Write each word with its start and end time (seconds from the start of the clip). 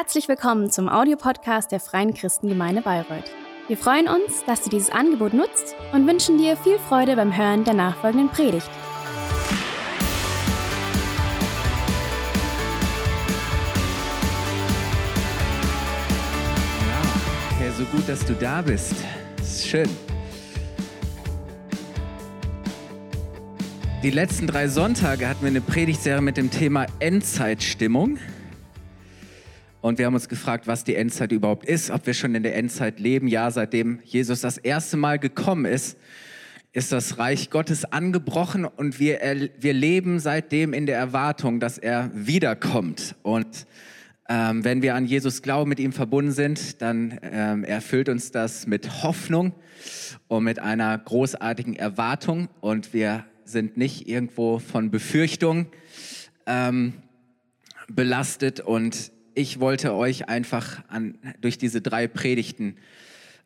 Herzlich 0.00 0.28
willkommen 0.28 0.70
zum 0.70 0.88
Audiopodcast 0.88 1.72
der 1.72 1.80
Freien 1.80 2.14
Christengemeinde 2.14 2.82
Bayreuth. 2.82 3.32
Wir 3.66 3.76
freuen 3.76 4.06
uns, 4.06 4.44
dass 4.46 4.62
du 4.62 4.70
dieses 4.70 4.90
Angebot 4.90 5.34
nutzt 5.34 5.74
und 5.92 6.06
wünschen 6.06 6.38
dir 6.38 6.56
viel 6.56 6.78
Freude 6.78 7.16
beim 7.16 7.36
Hören 7.36 7.64
der 7.64 7.74
nachfolgenden 7.74 8.28
Predigt. 8.28 8.70
Okay, 17.56 17.70
so 17.76 17.84
gut, 17.86 18.08
dass 18.08 18.24
du 18.24 18.34
da 18.34 18.62
bist. 18.62 18.94
Ist 19.40 19.66
schön. 19.66 19.88
Die 24.04 24.10
letzten 24.10 24.46
drei 24.46 24.68
Sonntage 24.68 25.28
hatten 25.28 25.40
wir 25.40 25.48
eine 25.48 25.60
Predigtserie 25.60 26.22
mit 26.22 26.36
dem 26.36 26.52
Thema 26.52 26.86
Endzeitstimmung. 27.00 28.18
Und 29.88 29.96
wir 29.96 30.04
haben 30.04 30.12
uns 30.12 30.28
gefragt, 30.28 30.66
was 30.66 30.84
die 30.84 30.96
Endzeit 30.96 31.32
überhaupt 31.32 31.64
ist, 31.64 31.90
ob 31.90 32.06
wir 32.06 32.12
schon 32.12 32.34
in 32.34 32.42
der 32.42 32.54
Endzeit 32.54 33.00
leben. 33.00 33.26
Ja, 33.26 33.50
seitdem 33.50 34.00
Jesus 34.04 34.42
das 34.42 34.58
erste 34.58 34.98
Mal 34.98 35.18
gekommen 35.18 35.64
ist, 35.64 35.96
ist 36.74 36.92
das 36.92 37.16
Reich 37.16 37.48
Gottes 37.48 37.86
angebrochen 37.86 38.66
und 38.66 39.00
wir, 39.00 39.18
wir 39.58 39.72
leben 39.72 40.20
seitdem 40.20 40.74
in 40.74 40.84
der 40.84 40.98
Erwartung, 40.98 41.58
dass 41.58 41.78
er 41.78 42.10
wiederkommt. 42.12 43.16
Und 43.22 43.66
ähm, 44.28 44.62
wenn 44.62 44.82
wir 44.82 44.94
an 44.94 45.06
Jesus 45.06 45.40
glauben, 45.40 45.70
mit 45.70 45.80
ihm 45.80 45.94
verbunden 45.94 46.32
sind, 46.32 46.82
dann 46.82 47.18
ähm, 47.22 47.64
erfüllt 47.64 48.10
uns 48.10 48.30
das 48.30 48.66
mit 48.66 49.02
Hoffnung 49.02 49.54
und 50.26 50.44
mit 50.44 50.58
einer 50.58 50.98
großartigen 50.98 51.76
Erwartung. 51.76 52.50
Und 52.60 52.92
wir 52.92 53.24
sind 53.46 53.78
nicht 53.78 54.06
irgendwo 54.06 54.58
von 54.58 54.90
Befürchtung 54.90 55.64
ähm, 56.44 56.92
belastet 57.88 58.60
und 58.60 59.12
ich 59.38 59.60
wollte 59.60 59.94
euch 59.94 60.28
einfach 60.28 60.82
an, 60.88 61.16
durch 61.40 61.58
diese 61.58 61.80
drei 61.80 62.08
Predigten 62.08 62.76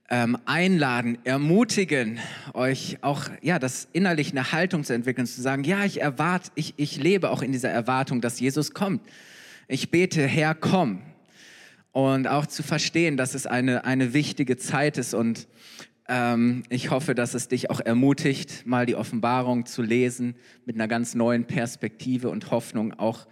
ähm, 0.08 0.38
einladen, 0.46 1.18
ermutigen, 1.24 2.18
euch 2.54 2.96
auch, 3.02 3.24
ja, 3.42 3.58
das 3.58 3.88
innerlich 3.92 4.30
eine 4.30 4.52
Haltung 4.52 4.84
zu 4.84 4.94
entwickeln, 4.94 5.26
zu 5.26 5.42
sagen, 5.42 5.64
ja, 5.64 5.84
ich 5.84 6.00
erwarte, 6.00 6.50
ich, 6.54 6.72
ich 6.78 6.96
lebe 6.96 7.28
auch 7.28 7.42
in 7.42 7.52
dieser 7.52 7.68
Erwartung, 7.68 8.22
dass 8.22 8.40
Jesus 8.40 8.72
kommt. 8.72 9.02
Ich 9.68 9.90
bete, 9.90 10.26
Herr, 10.26 10.54
komm. 10.54 11.02
Und 11.92 12.27
auch 12.27 12.46
zu 12.46 12.62
verstehen, 12.62 13.18
dass 13.18 13.34
es 13.34 13.46
eine, 13.46 13.84
eine 13.84 14.14
wichtige 14.14 14.56
Zeit 14.56 14.96
ist 14.96 15.12
und 15.12 15.46
ähm, 16.12 16.62
ich 16.68 16.91
hoffe, 16.91 17.14
dass 17.14 17.32
es 17.32 17.48
dich 17.48 17.70
auch 17.70 17.80
ermutigt, 17.80 18.66
mal 18.66 18.84
die 18.84 18.96
Offenbarung 18.96 19.64
zu 19.64 19.80
lesen 19.80 20.36
mit 20.66 20.77
einer 20.77 20.86
ganz 20.86 21.14
neuen 21.14 21.46
Perspektive 21.46 22.28
und 22.28 22.50
Hoffnung, 22.50 22.92
auch 22.92 23.27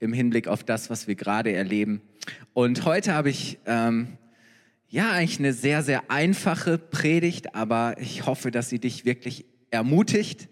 im 0.00 0.12
Hinblick 0.12 0.48
auf 0.48 0.64
das, 0.64 0.90
was 0.90 1.06
wir 1.06 1.14
gerade 1.14 1.52
erleben. 1.52 2.02
Und 2.52 2.84
heute 2.84 3.14
habe 3.14 3.30
ich 3.30 3.58
ähm, 3.66 4.18
ja 4.88 5.12
eigentlich 5.12 5.38
eine 5.38 5.52
sehr, 5.52 5.84
sehr 5.84 6.10
einfache 6.10 6.76
Predigt, 6.76 7.54
aber 7.54 7.94
ich 8.00 8.26
hoffe, 8.26 8.50
dass 8.50 8.68
sie 8.68 8.80
dich 8.80 9.04
wirklich 9.04 9.44
ermutigt. 9.70 10.48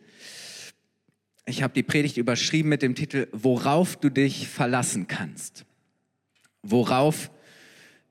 Ich 1.46 1.64
habe 1.64 1.74
die 1.74 1.82
Predigt 1.82 2.16
überschrieben 2.16 2.68
mit 2.68 2.82
dem 2.82 2.94
Titel, 2.94 3.26
worauf 3.32 3.96
du 3.96 4.08
dich 4.08 4.46
verlassen 4.46 5.08
kannst. 5.08 5.64
Worauf 6.62 7.31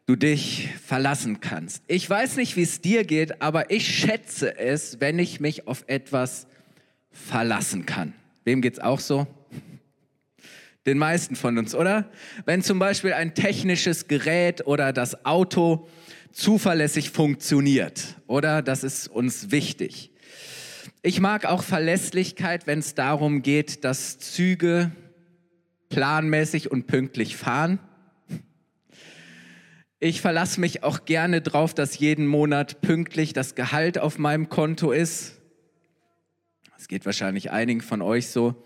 du 0.05 0.15
dich 0.15 0.69
verlassen 0.85 1.39
kannst. 1.39 1.83
Ich 1.87 2.09
weiß 2.09 2.35
nicht, 2.37 2.55
wie 2.55 2.63
es 2.63 2.81
dir 2.81 3.03
geht, 3.03 3.41
aber 3.41 3.71
ich 3.71 3.87
schätze 3.87 4.57
es, 4.57 4.99
wenn 4.99 5.19
ich 5.19 5.39
mich 5.39 5.67
auf 5.67 5.83
etwas 5.87 6.47
verlassen 7.11 7.85
kann. 7.85 8.13
Wem 8.43 8.61
geht's 8.61 8.79
auch 8.79 8.99
so? 8.99 9.27
Den 10.85 10.97
meisten 10.97 11.35
von 11.35 11.57
uns, 11.57 11.75
oder? 11.75 12.09
Wenn 12.45 12.63
zum 12.63 12.79
Beispiel 12.79 13.13
ein 13.13 13.35
technisches 13.35 14.07
Gerät 14.07 14.65
oder 14.65 14.93
das 14.93 15.25
Auto 15.25 15.87
zuverlässig 16.31 17.11
funktioniert, 17.11 18.15
oder? 18.27 18.61
Das 18.61 18.83
ist 18.83 19.07
uns 19.07 19.51
wichtig. 19.51 20.11
Ich 21.03 21.19
mag 21.19 21.45
auch 21.45 21.63
Verlässlichkeit, 21.63 22.67
wenn 22.67 22.79
es 22.79 22.95
darum 22.95 23.41
geht, 23.41 23.83
dass 23.83 24.19
Züge 24.19 24.91
planmäßig 25.89 26.71
und 26.71 26.87
pünktlich 26.87 27.35
fahren. 27.35 27.79
Ich 30.03 30.19
verlasse 30.19 30.59
mich 30.59 30.81
auch 30.81 31.05
gerne 31.05 31.41
darauf, 31.41 31.75
dass 31.75 31.99
jeden 31.99 32.25
Monat 32.25 32.81
pünktlich 32.81 33.33
das 33.33 33.53
Gehalt 33.53 33.99
auf 33.99 34.17
meinem 34.17 34.49
Konto 34.49 34.91
ist. 34.91 35.39
Das 36.75 36.87
geht 36.87 37.05
wahrscheinlich 37.05 37.51
einigen 37.51 37.81
von 37.81 38.01
euch 38.01 38.29
so. 38.29 38.65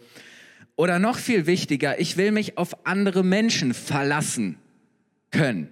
Oder 0.77 0.97
noch 0.97 1.17
viel 1.17 1.45
wichtiger, 1.45 1.99
ich 1.99 2.15
will 2.15 2.31
mich 2.31 2.57
auf 2.57 2.87
andere 2.87 3.21
Menschen 3.21 3.73
verlassen 3.73 4.57
können. 5.29 5.67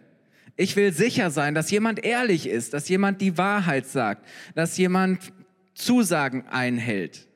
Ich 0.57 0.75
will 0.75 0.91
sicher 0.91 1.31
sein, 1.31 1.55
dass 1.55 1.71
jemand 1.71 2.03
ehrlich 2.03 2.45
ist, 2.45 2.73
dass 2.73 2.89
jemand 2.89 3.21
die 3.21 3.37
Wahrheit 3.37 3.87
sagt, 3.87 4.27
dass 4.55 4.77
jemand 4.77 5.31
Zusagen 5.75 6.45
einhält. 6.45 7.29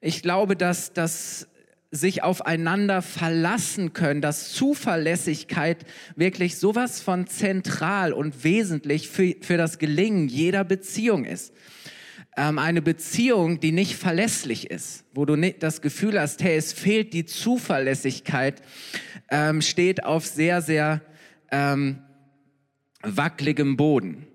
Ich 0.00 0.22
glaube, 0.22 0.54
dass 0.54 0.92
das 0.92 1.48
sich 1.92 2.22
aufeinander 2.22 3.02
verlassen 3.02 3.92
können, 3.92 4.20
dass 4.20 4.52
Zuverlässigkeit 4.52 5.84
wirklich 6.16 6.56
sowas 6.56 7.00
von 7.00 7.28
zentral 7.28 8.12
und 8.12 8.42
wesentlich 8.42 9.08
für, 9.08 9.34
für 9.40 9.56
das 9.56 9.78
Gelingen 9.78 10.26
jeder 10.26 10.64
Beziehung 10.64 11.24
ist 11.24 11.52
ähm, 12.36 12.58
eine 12.58 12.82
Beziehung, 12.82 13.60
die 13.60 13.72
nicht 13.72 13.96
verlässlich 13.96 14.70
ist, 14.70 15.04
wo 15.12 15.24
du 15.24 15.36
nicht 15.36 15.62
das 15.62 15.82
Gefühl 15.82 16.18
hast, 16.18 16.42
hey, 16.42 16.56
es 16.56 16.72
fehlt 16.72 17.12
die 17.12 17.26
Zuverlässigkeit, 17.26 18.62
ähm, 19.30 19.60
steht 19.60 20.04
auf 20.04 20.26
sehr, 20.26 20.62
sehr 20.62 21.02
ähm, 21.50 22.02
wackeligem 23.02 23.76
Boden. 23.76 24.26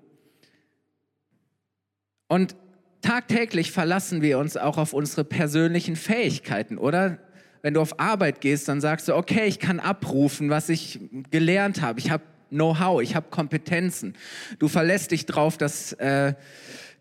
Und 2.28 2.56
tagtäglich 3.01 3.72
verlassen 3.72 4.22
wir 4.22 4.38
uns 4.38 4.57
auch 4.57 4.78
auf 4.78 4.94
unsere 4.94 5.24
persönlichen 5.24 5.95
Fähigkeiten, 5.95 6.78
oder? 6.78 7.19
Wenn 7.67 7.73
du 7.73 7.81
auf 7.81 8.00
Arbeit 8.00 8.39
gehst, 8.39 8.69
dann 8.69 8.79
sagst 8.79 9.09
du, 9.09 9.13
okay, 9.13 9.45
ich 9.45 9.59
kann 9.59 9.81
abrufen, 9.81 10.50
was 10.50 10.69
ich 10.69 11.01
gelernt 11.31 11.81
habe. 11.81 12.00
Ich 12.00 12.09
habe 12.09 12.23
Know-how, 12.50 13.01
ich 13.01 13.13
habe 13.13 13.28
Kompetenzen. 13.29 14.16
Du 14.57 14.69
verlässt 14.69 15.11
dich 15.11 15.25
drauf, 15.25 15.57
dass 15.57 15.91
äh, 15.91 16.33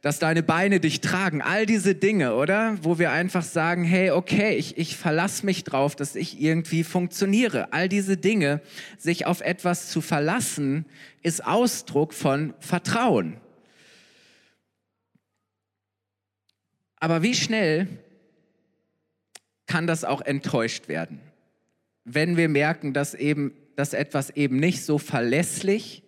dass 0.00 0.18
deine 0.18 0.42
Beine 0.42 0.80
dich 0.80 1.00
tragen, 1.00 1.40
all 1.40 1.66
diese 1.66 1.94
Dinge, 1.94 2.34
oder? 2.34 2.78
Wo 2.82 2.98
wir 2.98 3.12
einfach 3.12 3.44
sagen, 3.44 3.84
hey, 3.84 4.10
okay, 4.10 4.56
ich, 4.56 4.76
ich 4.76 4.96
verlasse 4.96 5.46
mich 5.46 5.62
drauf, 5.62 5.94
dass 5.94 6.16
ich 6.16 6.40
irgendwie 6.40 6.82
funktioniere. 6.82 7.72
All 7.72 7.88
diese 7.88 8.16
Dinge, 8.16 8.60
sich 8.98 9.24
auf 9.24 9.42
etwas 9.42 9.88
zu 9.88 10.00
verlassen, 10.00 10.84
ist 11.22 11.46
Ausdruck 11.46 12.12
von 12.12 12.54
Vertrauen. 12.58 13.36
Aber 16.98 17.22
wie 17.22 17.34
schnell 17.34 17.86
kann 19.66 19.86
das 19.86 20.04
auch 20.04 20.20
enttäuscht 20.20 20.88
werden, 20.88 21.20
wenn 22.04 22.36
wir 22.36 22.48
merken, 22.48 22.92
dass 22.92 23.14
eben, 23.14 23.52
dass 23.74 23.92
etwas 23.92 24.30
eben 24.30 24.58
nicht 24.58 24.84
so 24.84 24.98
verlässlich 24.98 26.02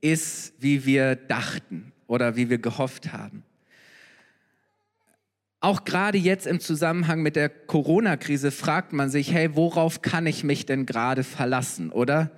ist, 0.00 0.54
wie 0.58 0.84
wir 0.84 1.16
dachten 1.16 1.92
oder 2.06 2.36
wie 2.36 2.50
wir 2.50 2.58
gehofft 2.58 3.12
haben. 3.12 3.44
Auch 5.60 5.84
gerade 5.84 6.18
jetzt 6.18 6.46
im 6.46 6.60
Zusammenhang 6.60 7.22
mit 7.22 7.34
der 7.34 7.48
Corona-Krise 7.48 8.50
fragt 8.50 8.92
man 8.92 9.10
sich, 9.10 9.32
hey, 9.32 9.56
worauf 9.56 10.02
kann 10.02 10.26
ich 10.26 10.44
mich 10.44 10.66
denn 10.66 10.86
gerade 10.86 11.24
verlassen, 11.24 11.90
oder? 11.90 12.30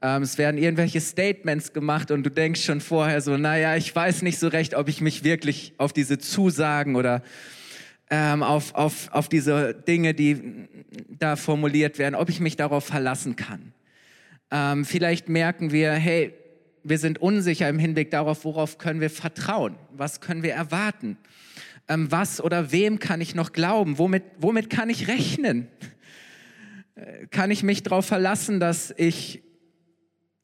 Ähm, 0.00 0.22
es 0.22 0.38
werden 0.38 0.56
irgendwelche 0.56 1.00
Statements 1.00 1.72
gemacht 1.72 2.10
und 2.10 2.22
du 2.22 2.30
denkst 2.30 2.62
schon 2.62 2.80
vorher 2.80 3.20
so, 3.20 3.36
naja, 3.36 3.76
ich 3.76 3.94
weiß 3.94 4.22
nicht 4.22 4.38
so 4.38 4.48
recht, 4.48 4.74
ob 4.74 4.88
ich 4.88 5.00
mich 5.00 5.24
wirklich 5.24 5.74
auf 5.78 5.92
diese 5.92 6.18
Zusagen 6.18 6.96
oder 6.96 7.22
ähm, 8.10 8.42
auf, 8.42 8.74
auf, 8.74 9.08
auf 9.12 9.28
diese 9.28 9.74
Dinge, 9.74 10.14
die 10.14 10.68
da 11.18 11.36
formuliert 11.36 11.98
werden, 11.98 12.14
ob 12.14 12.28
ich 12.28 12.40
mich 12.40 12.56
darauf 12.56 12.84
verlassen 12.84 13.36
kann. 13.36 13.72
Ähm, 14.50 14.84
vielleicht 14.84 15.28
merken 15.28 15.72
wir, 15.72 15.92
hey, 15.92 16.34
wir 16.84 16.98
sind 16.98 17.18
unsicher 17.18 17.68
im 17.68 17.78
Hinblick 17.78 18.10
darauf, 18.10 18.44
worauf 18.44 18.78
können 18.78 19.00
wir 19.00 19.10
vertrauen, 19.10 19.76
was 19.90 20.20
können 20.20 20.42
wir 20.42 20.52
erwarten, 20.52 21.16
ähm, 21.88 22.10
was 22.12 22.40
oder 22.40 22.70
wem 22.70 23.00
kann 23.00 23.20
ich 23.20 23.34
noch 23.34 23.52
glauben, 23.52 23.98
womit, 23.98 24.22
womit 24.38 24.70
kann 24.70 24.88
ich 24.88 25.08
rechnen. 25.08 25.68
Äh, 26.94 27.26
kann 27.26 27.50
ich 27.50 27.62
mich 27.62 27.82
darauf 27.82 28.06
verlassen, 28.06 28.60
dass 28.60 28.94
ich 28.96 29.42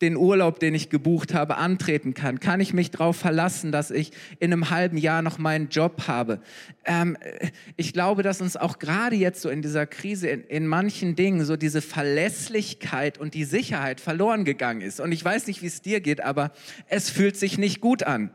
den 0.02 0.16
Urlaub, 0.16 0.60
den 0.60 0.74
ich 0.74 0.90
gebucht 0.90 1.32
habe, 1.32 1.56
antreten 1.56 2.12
kann? 2.12 2.40
Kann 2.40 2.60
ich 2.60 2.74
mich 2.74 2.90
darauf 2.90 3.16
verlassen, 3.16 3.72
dass 3.72 3.90
ich 3.90 4.12
in 4.40 4.52
einem 4.52 4.68
halben 4.68 4.98
Jahr 4.98 5.22
noch 5.22 5.38
meinen 5.38 5.68
Job 5.68 6.08
habe? 6.08 6.40
Ähm, 6.84 7.16
ich 7.76 7.92
glaube, 7.92 8.22
dass 8.22 8.40
uns 8.40 8.56
auch 8.56 8.78
gerade 8.78 9.16
jetzt 9.16 9.40
so 9.40 9.48
in 9.48 9.62
dieser 9.62 9.86
Krise 9.86 10.28
in, 10.28 10.42
in 10.44 10.66
manchen 10.66 11.16
Dingen 11.16 11.44
so 11.44 11.56
diese 11.56 11.80
Verlässlichkeit 11.80 13.16
und 13.16 13.34
die 13.34 13.44
Sicherheit 13.44 14.00
verloren 14.00 14.44
gegangen 14.44 14.82
ist. 14.82 15.00
Und 15.00 15.12
ich 15.12 15.24
weiß 15.24 15.46
nicht, 15.46 15.62
wie 15.62 15.66
es 15.66 15.80
dir 15.80 16.00
geht, 16.00 16.22
aber 16.22 16.52
es 16.88 17.08
fühlt 17.08 17.36
sich 17.36 17.56
nicht 17.56 17.80
gut 17.80 18.02
an 18.02 18.30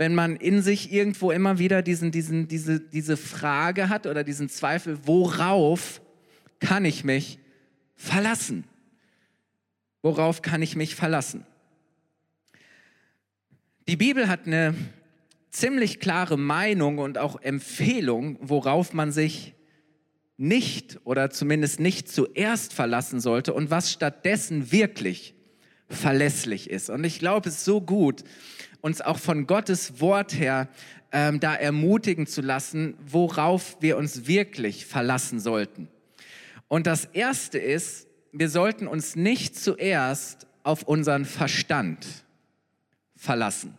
wenn 0.00 0.14
man 0.14 0.36
in 0.36 0.62
sich 0.62 0.94
irgendwo 0.94 1.30
immer 1.30 1.58
wieder 1.58 1.82
diesen, 1.82 2.10
diesen, 2.10 2.48
diese, 2.48 2.80
diese 2.80 3.18
Frage 3.18 3.90
hat 3.90 4.06
oder 4.06 4.24
diesen 4.24 4.48
Zweifel, 4.48 4.98
worauf 5.04 6.00
kann 6.58 6.86
ich 6.86 7.04
mich 7.04 7.38
verlassen? 7.96 8.64
Worauf 10.02 10.42
kann 10.42 10.62
ich 10.62 10.76
mich 10.76 10.94
verlassen? 10.94 11.44
Die 13.86 13.96
Bibel 13.96 14.28
hat 14.28 14.46
eine 14.46 14.74
ziemlich 15.50 16.00
klare 16.00 16.38
Meinung 16.38 16.98
und 16.98 17.18
auch 17.18 17.40
Empfehlung, 17.42 18.38
worauf 18.40 18.92
man 18.92 19.12
sich 19.12 19.54
nicht 20.36 20.98
oder 21.04 21.30
zumindest 21.30 21.80
nicht 21.80 22.08
zuerst 22.08 22.72
verlassen 22.72 23.20
sollte 23.20 23.52
und 23.52 23.70
was 23.70 23.92
stattdessen 23.92 24.72
wirklich 24.72 25.34
verlässlich 25.88 26.70
ist. 26.70 26.88
Und 26.88 27.04
ich 27.04 27.18
glaube, 27.18 27.48
es 27.48 27.56
ist 27.56 27.64
so 27.64 27.80
gut, 27.80 28.24
uns 28.80 29.02
auch 29.02 29.18
von 29.18 29.46
Gottes 29.46 30.00
Wort 30.00 30.34
her 30.34 30.68
ähm, 31.12 31.40
da 31.40 31.54
ermutigen 31.54 32.26
zu 32.26 32.40
lassen, 32.40 32.94
worauf 33.04 33.76
wir 33.80 33.98
uns 33.98 34.26
wirklich 34.26 34.86
verlassen 34.86 35.40
sollten. 35.40 35.88
Und 36.68 36.86
das 36.86 37.04
Erste 37.06 37.58
ist, 37.58 38.06
wir 38.32 38.48
sollten 38.48 38.86
uns 38.86 39.16
nicht 39.16 39.56
zuerst 39.56 40.46
auf 40.62 40.82
unseren 40.82 41.24
Verstand 41.24 42.06
verlassen. 43.16 43.76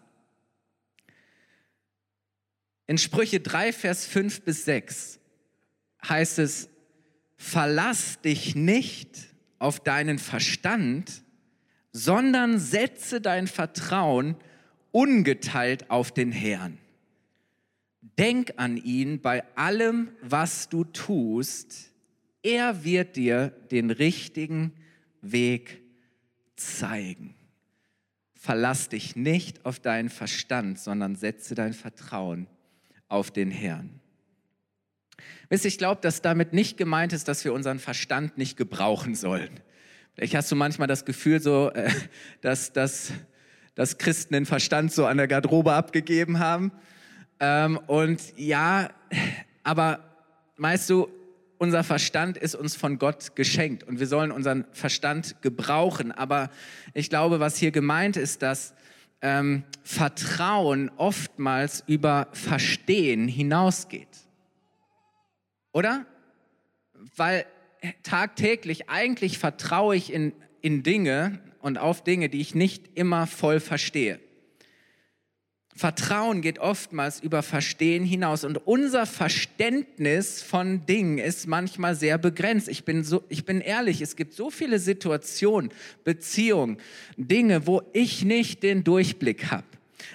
In 2.88 2.98
Sprüche 2.98 3.40
3, 3.40 3.72
Vers 3.72 4.06
5 4.06 4.42
bis 4.42 4.66
6 4.66 5.20
heißt 6.08 6.40
es, 6.40 6.70
verlass 7.38 8.22
dich 8.22 8.56
nicht 8.56 9.18
auf 9.60 9.80
deinen 9.80 10.20
Verstand, 10.20 11.24
sondern 11.94 12.60
setze 12.60 13.22
dein 13.22 13.48
Vertrauen 13.48 14.36
ungeteilt 14.92 15.90
auf 15.90 16.12
den 16.12 16.32
Herrn. 16.32 16.78
Denk 18.18 18.54
an 18.58 18.78
ihn 18.78 19.22
bei 19.22 19.44
allem, 19.56 20.10
was 20.22 20.70
du 20.70 20.84
tust. 20.84 21.91
Er 22.44 22.84
wird 22.84 23.16
dir 23.16 23.50
den 23.72 23.92
richtigen 23.92 24.74
Weg 25.22 25.82
zeigen. 26.56 27.36
Verlass 28.34 28.90
dich 28.90 29.16
nicht 29.16 29.66
auf 29.66 29.80
deinen 29.80 30.10
Verstand, 30.10 30.80
sondern 30.80 31.16
setze 31.16 31.54
dein 31.54 31.74
Vertrauen 31.74 32.48
auf 33.08 33.30
den 33.30 33.52
Herrn. 33.52 34.00
Wisst 35.50 35.66
ihr, 35.66 35.70
ich 35.70 35.78
glaube, 35.78 36.02
dass 36.02 36.22
damit 36.22 36.54
nicht 36.54 36.78
gemeint 36.78 37.14
ist, 37.14 37.28
dass 37.28 37.46
wir 37.46 37.54
unseren 37.54 37.78
Verstand 37.78 38.38
nicht 38.38 38.58
gebrauchen 38.58 39.14
sollen. 39.14 39.60
Vielleicht 40.16 40.34
hast 40.34 40.52
du 40.52 40.56
manchmal 40.56 40.88
das 40.88 41.06
Gefühl, 41.06 41.40
so, 41.42 41.70
äh, 41.72 41.92
dass, 42.42 42.74
dass, 42.74 43.12
dass 43.76 43.98
Christen 43.98 44.34
den 44.34 44.46
Verstand 44.46 44.92
so 44.92 45.06
an 45.06 45.18
der 45.18 45.28
Garderobe 45.28 45.74
abgegeben 45.74 46.40
haben. 46.40 46.72
Ähm, 47.40 47.78
und 47.88 48.22
ja, 48.38 48.90
aber 49.64 50.16
meinst 50.58 50.90
du, 50.90 51.10
unser 51.62 51.84
Verstand 51.84 52.38
ist 52.38 52.56
uns 52.56 52.76
von 52.76 52.98
Gott 52.98 53.36
geschenkt 53.36 53.84
und 53.84 54.00
wir 54.00 54.08
sollen 54.08 54.32
unseren 54.32 54.66
Verstand 54.72 55.44
gebrauchen. 55.44 56.12
Aber 56.12 56.50
ich 56.96 57.08
glaube, 57.08 57.40
was 57.40 57.56
hier 57.56 57.70
gemeint 57.70 58.18
ist, 58.18 58.42
dass 58.42 58.74
ähm, 59.22 59.62
Vertrauen 59.84 60.90
oftmals 60.98 61.84
über 61.86 62.30
Verstehen 62.32 63.28
hinausgeht. 63.28 64.08
Oder? 65.72 66.08
Weil 67.16 67.46
tagtäglich 68.02 68.90
eigentlich 68.90 69.38
vertraue 69.38 69.96
ich 69.96 70.12
in, 70.12 70.34
in 70.62 70.82
Dinge 70.82 71.42
und 71.60 71.78
auf 71.78 72.04
Dinge, 72.04 72.30
die 72.30 72.42
ich 72.42 72.56
nicht 72.56 72.98
immer 72.98 73.28
voll 73.28 73.60
verstehe. 73.60 74.20
Vertrauen 75.76 76.42
geht 76.42 76.60
oftmals 76.60 77.22
über 77.22 77.44
Verstehen 77.44 78.04
hinaus 78.04 78.44
und 78.44 78.58
unser 78.68 79.06
Verständnis 79.06 80.42
von 80.42 80.86
Dingen 80.86 81.18
ist 81.18 81.48
manchmal 81.48 81.96
sehr 81.96 82.18
begrenzt. 82.18 82.68
Ich 82.68 82.84
bin, 82.84 83.04
so, 83.04 83.24
ich 83.30 83.46
bin 83.46 83.62
ehrlich, 83.62 84.02
es 84.02 84.16
gibt 84.16 84.34
so 84.34 84.50
viele 84.50 84.80
Situationen, 84.80 85.72
Beziehungen, 86.04 86.78
Dinge, 87.16 87.68
wo 87.68 87.82
ich 87.94 88.26
nicht 88.26 88.64
den 88.64 88.84
Durchblick 88.84 89.50
habe, 89.50 89.64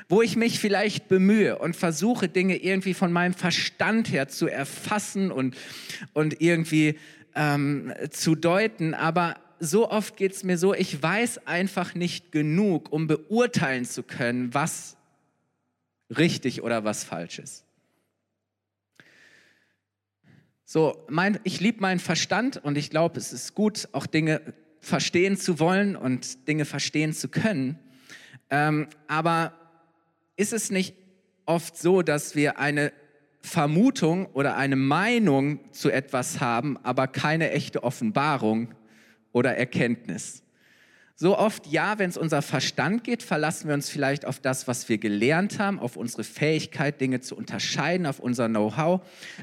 wo 0.09 0.21
ich 0.21 0.37
mich 0.37 0.61
vielleicht 0.61 1.09
bemühe 1.09 1.59
und 1.59 1.75
versuche, 1.75 2.29
Dinge 2.29 2.57
irgendwie 2.57 2.95
von 2.95 3.11
meinem 3.11 3.35
Verstand 3.35 4.13
her 4.13 4.29
zu 4.29 4.49
erfassen 4.49 5.31
und, 5.31 5.57
und 6.13 6.41
irgendwie 6.43 6.99
ähm, 7.35 7.93
zu 8.11 8.35
deuten, 8.35 8.93
aber 8.93 9.37
so 9.59 9.91
oft 9.91 10.17
geht 10.19 10.33
es 10.33 10.45
mir 10.45 10.59
so, 10.59 10.75
ich 10.75 11.03
weiß 11.03 11.47
einfach 11.47 11.95
nicht 11.95 12.31
genug, 12.31 12.93
um 12.93 13.07
beurteilen 13.07 13.87
zu 13.87 14.03
können, 14.03 14.53
was 14.53 14.96
richtig 16.11 16.63
oder 16.63 16.85
was 16.85 17.05
falsch 17.05 17.39
ist. 17.39 17.65
So, 20.65 21.05
mein, 21.09 21.39
ich 21.45 21.61
liebe 21.61 21.81
meinen 21.81 22.01
Verstand 22.01 22.57
und 22.57 22.77
ich 22.77 22.91
glaube, 22.91 23.19
es 23.19 23.33
ist 23.33 23.55
gut, 23.55 23.89
auch 23.93 24.07
Dinge 24.07 24.41
verstehen 24.81 25.37
zu 25.37 25.61
wollen 25.61 25.97
und 25.97 26.49
Dinge 26.49 26.65
verstehen 26.65 27.13
zu 27.13 27.29
können. 27.29 27.79
Ähm, 28.51 28.89
aber 29.07 29.55
ist 30.37 30.53
es 30.53 30.71
nicht 30.71 30.95
oft 31.45 31.77
so, 31.79 32.03
dass 32.03 32.35
wir 32.35 32.59
eine 32.59 32.93
Vermutung 33.41 34.27
oder 34.27 34.57
eine 34.57 34.77
Meinung 34.77 35.73
zu 35.73 35.91
etwas 35.91 36.41
haben, 36.41 36.77
aber 36.83 37.07
keine 37.07 37.51
echte 37.53 37.85
Offenbarung 37.85 38.75
oder 39.33 39.57
Erkenntnis? 39.57 40.43
So 41.19 41.39
oft, 41.39 41.67
ja, 41.67 41.99
wenn 41.99 42.11
es 42.11 42.19
unser 42.19 42.43
Verstand 42.43 43.03
geht, 43.03 43.23
verlassen 43.23 43.69
wir 43.69 43.75
uns 43.75 43.89
vielleicht 43.89 44.27
auf 44.27 44.39
das, 44.39 44.69
was 44.69 44.87
wir 44.91 44.99
gelernt 44.99 45.59
haben, 45.59 45.79
auf 45.79 45.97
unsere 45.97 46.25
Fähigkeit, 46.25 47.01
Dinge 47.01 47.23
zu 47.23 47.35
unterscheiden, 47.35 48.05
auf 48.05 48.21
unser 48.21 48.51
Know-how. 48.51 49.01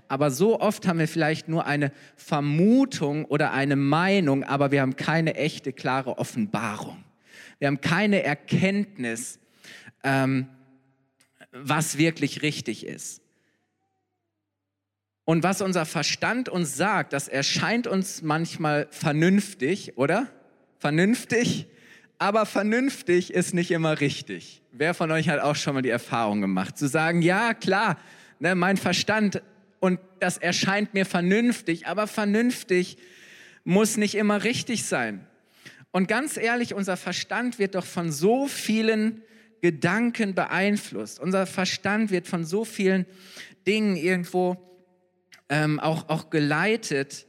Aber 0.08 0.30
so 0.30 0.60
oft 0.60 0.88
haben 0.88 1.00
wir 1.00 1.08
vielleicht 1.08 1.50
nur 1.50 1.66
eine 1.66 1.92
Vermutung 2.16 3.26
oder 3.26 3.54
eine 3.54 3.76
Meinung, 3.76 4.44
aber 4.44 4.70
wir 4.70 4.82
haben 4.82 4.96
keine 4.96 5.34
echte, 5.34 5.74
klare 5.74 6.20
Offenbarung. 6.20 7.04
Wir 7.58 7.70
haben 7.70 7.82
keine 7.82 8.22
Erkenntnis, 8.22 9.40
ähm, 10.04 10.50
was 11.52 11.98
wirklich 11.98 12.44
richtig 12.44 12.86
ist. 12.86 13.20
Und 15.26 15.42
was 15.42 15.60
unser 15.62 15.88
Verstand 15.88 16.50
uns 16.50 16.78
sagt, 16.78 17.14
das 17.14 17.28
erscheint 17.28 17.88
uns 17.88 18.22
manchmal 18.22 18.88
vernünftig, 18.92 19.98
oder? 19.98 20.30
Vernünftig, 20.84 21.68
aber 22.18 22.46
vernünftig 22.46 23.34
ist 23.34 23.54
nicht 23.54 23.72
immer 23.72 24.02
richtig. 24.02 24.62
Wer 24.74 24.94
von 24.94 25.12
euch 25.12 25.30
hat 25.30 25.40
auch 25.40 25.56
schon 25.56 25.76
mal 25.76 25.82
die 25.82 25.88
Erfahrung 25.88 26.42
gemacht, 26.42 26.78
zu 26.78 26.88
sagen, 26.88 27.22
ja 27.22 27.54
klar, 27.54 27.98
ne, 28.40 28.54
mein 28.54 28.76
Verstand 28.76 29.42
und 29.80 30.02
das 30.20 30.38
erscheint 30.38 30.94
mir 30.94 31.06
vernünftig, 31.06 31.88
aber 31.88 32.06
vernünftig 32.06 32.98
muss 33.64 33.96
nicht 33.96 34.16
immer 34.16 34.44
richtig 34.44 34.84
sein. 34.84 35.26
Und 35.92 36.10
ganz 36.10 36.36
ehrlich, 36.36 36.74
unser 36.74 36.98
Verstand 36.98 37.60
wird 37.60 37.76
doch 37.76 37.86
von 37.86 38.12
so 38.12 38.48
vielen 38.48 39.22
Gedanken 39.62 40.36
beeinflusst. 40.36 41.18
Unser 41.18 41.46
Verstand 41.46 42.12
wird 42.12 42.28
von 42.28 42.44
so 42.44 42.66
vielen 42.66 43.06
Dingen 43.66 43.96
irgendwo 43.96 44.58
ähm, 45.48 45.80
auch, 45.80 46.10
auch 46.10 46.30
geleitet. 46.30 47.26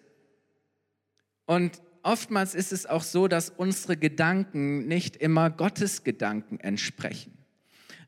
Und 1.46 1.83
oftmals 2.04 2.54
ist 2.54 2.72
es 2.72 2.86
auch 2.86 3.02
so, 3.02 3.28
dass 3.28 3.50
unsere 3.50 3.96
Gedanken 3.96 4.86
nicht 4.86 5.16
immer 5.16 5.50
Gottes 5.50 6.04
Gedanken 6.04 6.60
entsprechen. 6.60 7.36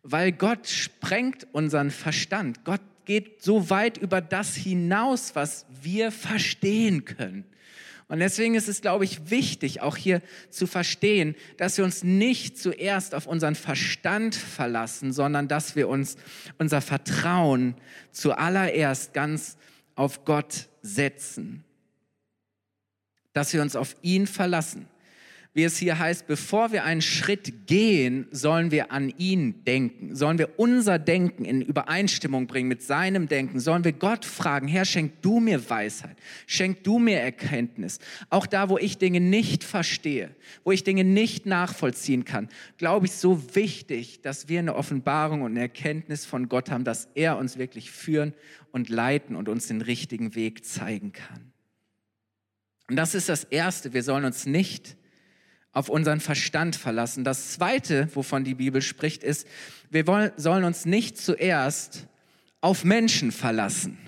Weil 0.02 0.32
Gott 0.32 0.68
sprengt 0.68 1.46
unseren 1.52 1.90
Verstand. 1.90 2.64
Gott 2.64 2.80
geht 3.04 3.42
so 3.42 3.70
weit 3.70 3.98
über 3.98 4.20
das 4.20 4.54
hinaus, 4.54 5.34
was 5.34 5.66
wir 5.82 6.12
verstehen 6.12 7.04
können. 7.04 7.44
Und 8.08 8.20
deswegen 8.20 8.54
ist 8.54 8.68
es, 8.68 8.82
glaube 8.82 9.04
ich, 9.04 9.30
wichtig, 9.30 9.80
auch 9.80 9.96
hier 9.96 10.22
zu 10.48 10.68
verstehen, 10.68 11.34
dass 11.56 11.76
wir 11.76 11.84
uns 11.84 12.04
nicht 12.04 12.56
zuerst 12.56 13.16
auf 13.16 13.26
unseren 13.26 13.56
Verstand 13.56 14.36
verlassen, 14.36 15.12
sondern 15.12 15.48
dass 15.48 15.74
wir 15.74 15.88
uns 15.88 16.16
unser 16.58 16.80
Vertrauen 16.80 17.74
zuallererst 18.12 19.12
ganz 19.12 19.56
auf 19.96 20.24
Gott 20.24 20.68
setzen 20.82 21.65
dass 23.36 23.52
wir 23.52 23.60
uns 23.60 23.76
auf 23.76 23.94
ihn 24.00 24.26
verlassen. 24.26 24.86
Wie 25.52 25.64
es 25.64 25.76
hier 25.76 25.98
heißt, 25.98 26.26
bevor 26.26 26.72
wir 26.72 26.84
einen 26.84 27.02
Schritt 27.02 27.66
gehen, 27.66 28.28
sollen 28.30 28.70
wir 28.70 28.92
an 28.92 29.10
ihn 29.18 29.62
denken, 29.64 30.14
sollen 30.14 30.38
wir 30.38 30.58
unser 30.58 30.98
Denken 30.98 31.44
in 31.44 31.60
Übereinstimmung 31.62 32.46
bringen 32.46 32.68
mit 32.68 32.82
seinem 32.82 33.28
Denken, 33.28 33.60
sollen 33.60 33.84
wir 33.84 33.92
Gott 33.92 34.24
fragen, 34.24 34.68
Herr, 34.68 34.86
schenk 34.86 35.20
du 35.20 35.38
mir 35.38 35.68
Weisheit, 35.68 36.16
schenk 36.46 36.82
du 36.84 36.98
mir 36.98 37.20
Erkenntnis. 37.20 37.98
Auch 38.30 38.46
da, 38.46 38.70
wo 38.70 38.78
ich 38.78 38.98
Dinge 38.98 39.20
nicht 39.20 39.64
verstehe, 39.64 40.34
wo 40.64 40.72
ich 40.72 40.84
Dinge 40.84 41.04
nicht 41.04 41.44
nachvollziehen 41.44 42.24
kann, 42.24 42.48
glaube 42.78 43.06
ich, 43.06 43.12
so 43.12 43.54
wichtig, 43.54 44.22
dass 44.22 44.48
wir 44.48 44.60
eine 44.60 44.76
Offenbarung 44.76 45.42
und 45.42 45.52
eine 45.52 45.60
Erkenntnis 45.60 46.24
von 46.24 46.48
Gott 46.48 46.70
haben, 46.70 46.84
dass 46.84 47.08
er 47.14 47.36
uns 47.36 47.58
wirklich 47.58 47.90
führen 47.90 48.34
und 48.72 48.88
leiten 48.88 49.36
und 49.36 49.48
uns 49.48 49.68
den 49.68 49.80
richtigen 49.80 50.34
Weg 50.34 50.64
zeigen 50.64 51.12
kann. 51.12 51.55
Und 52.88 52.96
das 52.96 53.14
ist 53.14 53.28
das 53.28 53.44
Erste. 53.44 53.92
Wir 53.92 54.02
sollen 54.02 54.24
uns 54.24 54.46
nicht 54.46 54.96
auf 55.72 55.88
unseren 55.88 56.20
Verstand 56.20 56.76
verlassen. 56.76 57.24
Das 57.24 57.52
Zweite, 57.52 58.08
wovon 58.14 58.44
die 58.44 58.54
Bibel 58.54 58.80
spricht, 58.80 59.22
ist, 59.22 59.46
wir 59.90 60.06
wollen, 60.06 60.32
sollen 60.36 60.64
uns 60.64 60.86
nicht 60.86 61.18
zuerst 61.18 62.06
auf 62.60 62.84
Menschen 62.84 63.32
verlassen. 63.32 63.98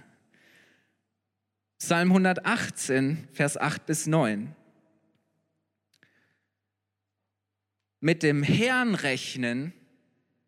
Psalm 1.79 2.09
118, 2.11 3.29
Vers 3.33 3.57
8 3.57 3.87
bis 3.87 4.07
9. 4.07 4.55
mit 8.01 8.23
dem 8.23 8.43
Herrn 8.43 8.95
rechnen 8.95 9.73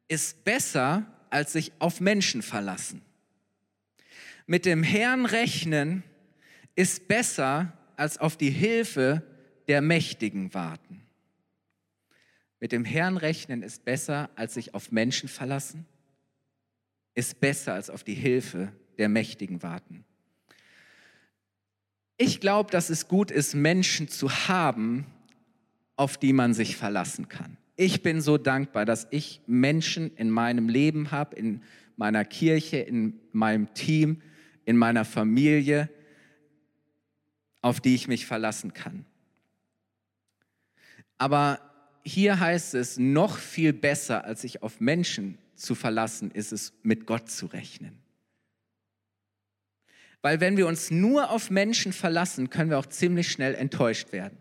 ist 0.08 0.44
besser, 0.44 1.06
als 1.30 1.52
sich 1.52 1.72
auf 1.78 2.00
Menschen 2.00 2.42
verlassen. 2.42 3.02
Mit 4.46 4.66
dem 4.66 4.82
Herrn 4.82 5.26
rechnen 5.26 6.02
ist 6.74 7.08
besser, 7.08 7.72
als 8.00 8.16
auf 8.16 8.38
die 8.38 8.48
Hilfe 8.48 9.22
der 9.68 9.82
Mächtigen 9.82 10.54
warten. 10.54 11.02
Mit 12.58 12.72
dem 12.72 12.86
Herrn 12.86 13.18
rechnen 13.18 13.62
ist 13.62 13.84
besser, 13.84 14.30
als 14.36 14.54
sich 14.54 14.72
auf 14.72 14.90
Menschen 14.90 15.28
verlassen, 15.28 15.84
ist 17.14 17.40
besser, 17.40 17.74
als 17.74 17.90
auf 17.90 18.02
die 18.02 18.14
Hilfe 18.14 18.72
der 18.96 19.10
Mächtigen 19.10 19.62
warten. 19.62 20.06
Ich 22.16 22.40
glaube, 22.40 22.70
dass 22.70 22.88
es 22.88 23.06
gut 23.06 23.30
ist, 23.30 23.54
Menschen 23.54 24.08
zu 24.08 24.30
haben, 24.48 25.04
auf 25.96 26.16
die 26.16 26.32
man 26.32 26.54
sich 26.54 26.76
verlassen 26.76 27.28
kann. 27.28 27.58
Ich 27.76 28.02
bin 28.02 28.22
so 28.22 28.38
dankbar, 28.38 28.86
dass 28.86 29.08
ich 29.10 29.42
Menschen 29.46 30.16
in 30.16 30.30
meinem 30.30 30.70
Leben 30.70 31.10
habe, 31.10 31.36
in 31.36 31.62
meiner 31.98 32.24
Kirche, 32.24 32.78
in 32.78 33.20
meinem 33.32 33.74
Team, 33.74 34.22
in 34.64 34.78
meiner 34.78 35.04
Familie, 35.04 35.90
auf 37.62 37.80
die 37.80 37.94
ich 37.94 38.08
mich 38.08 38.26
verlassen 38.26 38.74
kann. 38.74 39.04
Aber 41.18 41.60
hier 42.02 42.40
heißt 42.40 42.74
es, 42.74 42.98
noch 42.98 43.36
viel 43.36 43.72
besser, 43.72 44.24
als 44.24 44.42
sich 44.42 44.62
auf 44.62 44.80
Menschen 44.80 45.38
zu 45.54 45.74
verlassen, 45.74 46.30
ist 46.30 46.52
es, 46.52 46.72
mit 46.82 47.06
Gott 47.06 47.30
zu 47.30 47.46
rechnen. 47.46 47.98
Weil 50.22 50.40
wenn 50.40 50.56
wir 50.56 50.66
uns 50.66 50.90
nur 50.90 51.30
auf 51.30 51.50
Menschen 51.50 51.92
verlassen, 51.92 52.50
können 52.50 52.70
wir 52.70 52.78
auch 52.78 52.86
ziemlich 52.86 53.30
schnell 53.30 53.54
enttäuscht 53.54 54.12
werden. 54.12 54.38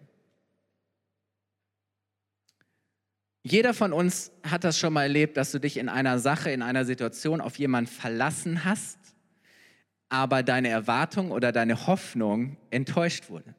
Jeder 3.43 3.73
von 3.73 3.93
uns 3.93 4.31
hat 4.43 4.63
das 4.63 4.77
schon 4.77 4.93
mal 4.93 5.03
erlebt, 5.03 5.37
dass 5.37 5.51
du 5.51 5.59
dich 5.59 5.77
in 5.77 5.87
einer 5.87 6.19
Sache, 6.19 6.51
in 6.51 6.61
einer 6.61 6.83
Situation 6.83 7.39
auf 7.39 7.57
jemanden 7.57 7.89
verlassen 7.89 8.65
hast, 8.65 8.97
aber 10.09 10.43
deine 10.43 10.69
Erwartung 10.69 11.31
oder 11.31 11.51
deine 11.51 11.87
Hoffnung 11.87 12.57
enttäuscht 12.71 13.29
wurde. 13.29 13.53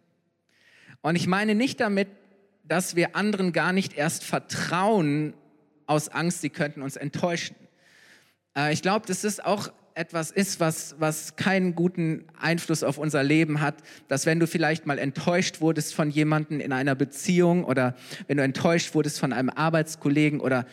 Und 1.00 1.16
ich 1.16 1.26
meine 1.26 1.54
nicht 1.54 1.80
damit, 1.80 2.08
dass 2.64 2.96
wir 2.96 3.16
anderen 3.16 3.52
gar 3.52 3.72
nicht 3.72 3.96
erst 3.96 4.24
vertrauen 4.24 5.34
aus 5.86 6.08
Angst, 6.08 6.40
sie 6.40 6.50
könnten 6.50 6.82
uns 6.82 6.96
enttäuschen. 6.96 7.56
Äh, 8.56 8.72
ich 8.72 8.82
glaube, 8.82 9.06
das 9.06 9.24
ist 9.24 9.44
auch 9.44 9.70
etwas 9.94 10.30
ist, 10.30 10.60
was, 10.60 10.94
was 10.98 11.36
keinen 11.36 11.74
guten 11.74 12.24
Einfluss 12.38 12.82
auf 12.82 12.96
unser 12.96 13.22
Leben 13.22 13.60
hat, 13.60 13.74
dass 14.08 14.24
wenn 14.24 14.40
du 14.40 14.46
vielleicht 14.46 14.86
mal 14.86 14.98
enttäuscht 14.98 15.60
wurdest 15.60 15.94
von 15.94 16.10
jemandem 16.10 16.60
in 16.60 16.72
einer 16.72 16.94
Beziehung 16.94 17.64
oder 17.64 17.96
wenn 18.26 18.36
du 18.36 18.42
enttäuscht 18.42 18.94
wurdest 18.94 19.18
von 19.18 19.32
einem 19.32 19.50
Arbeitskollegen 19.50 20.40
oder 20.40 20.64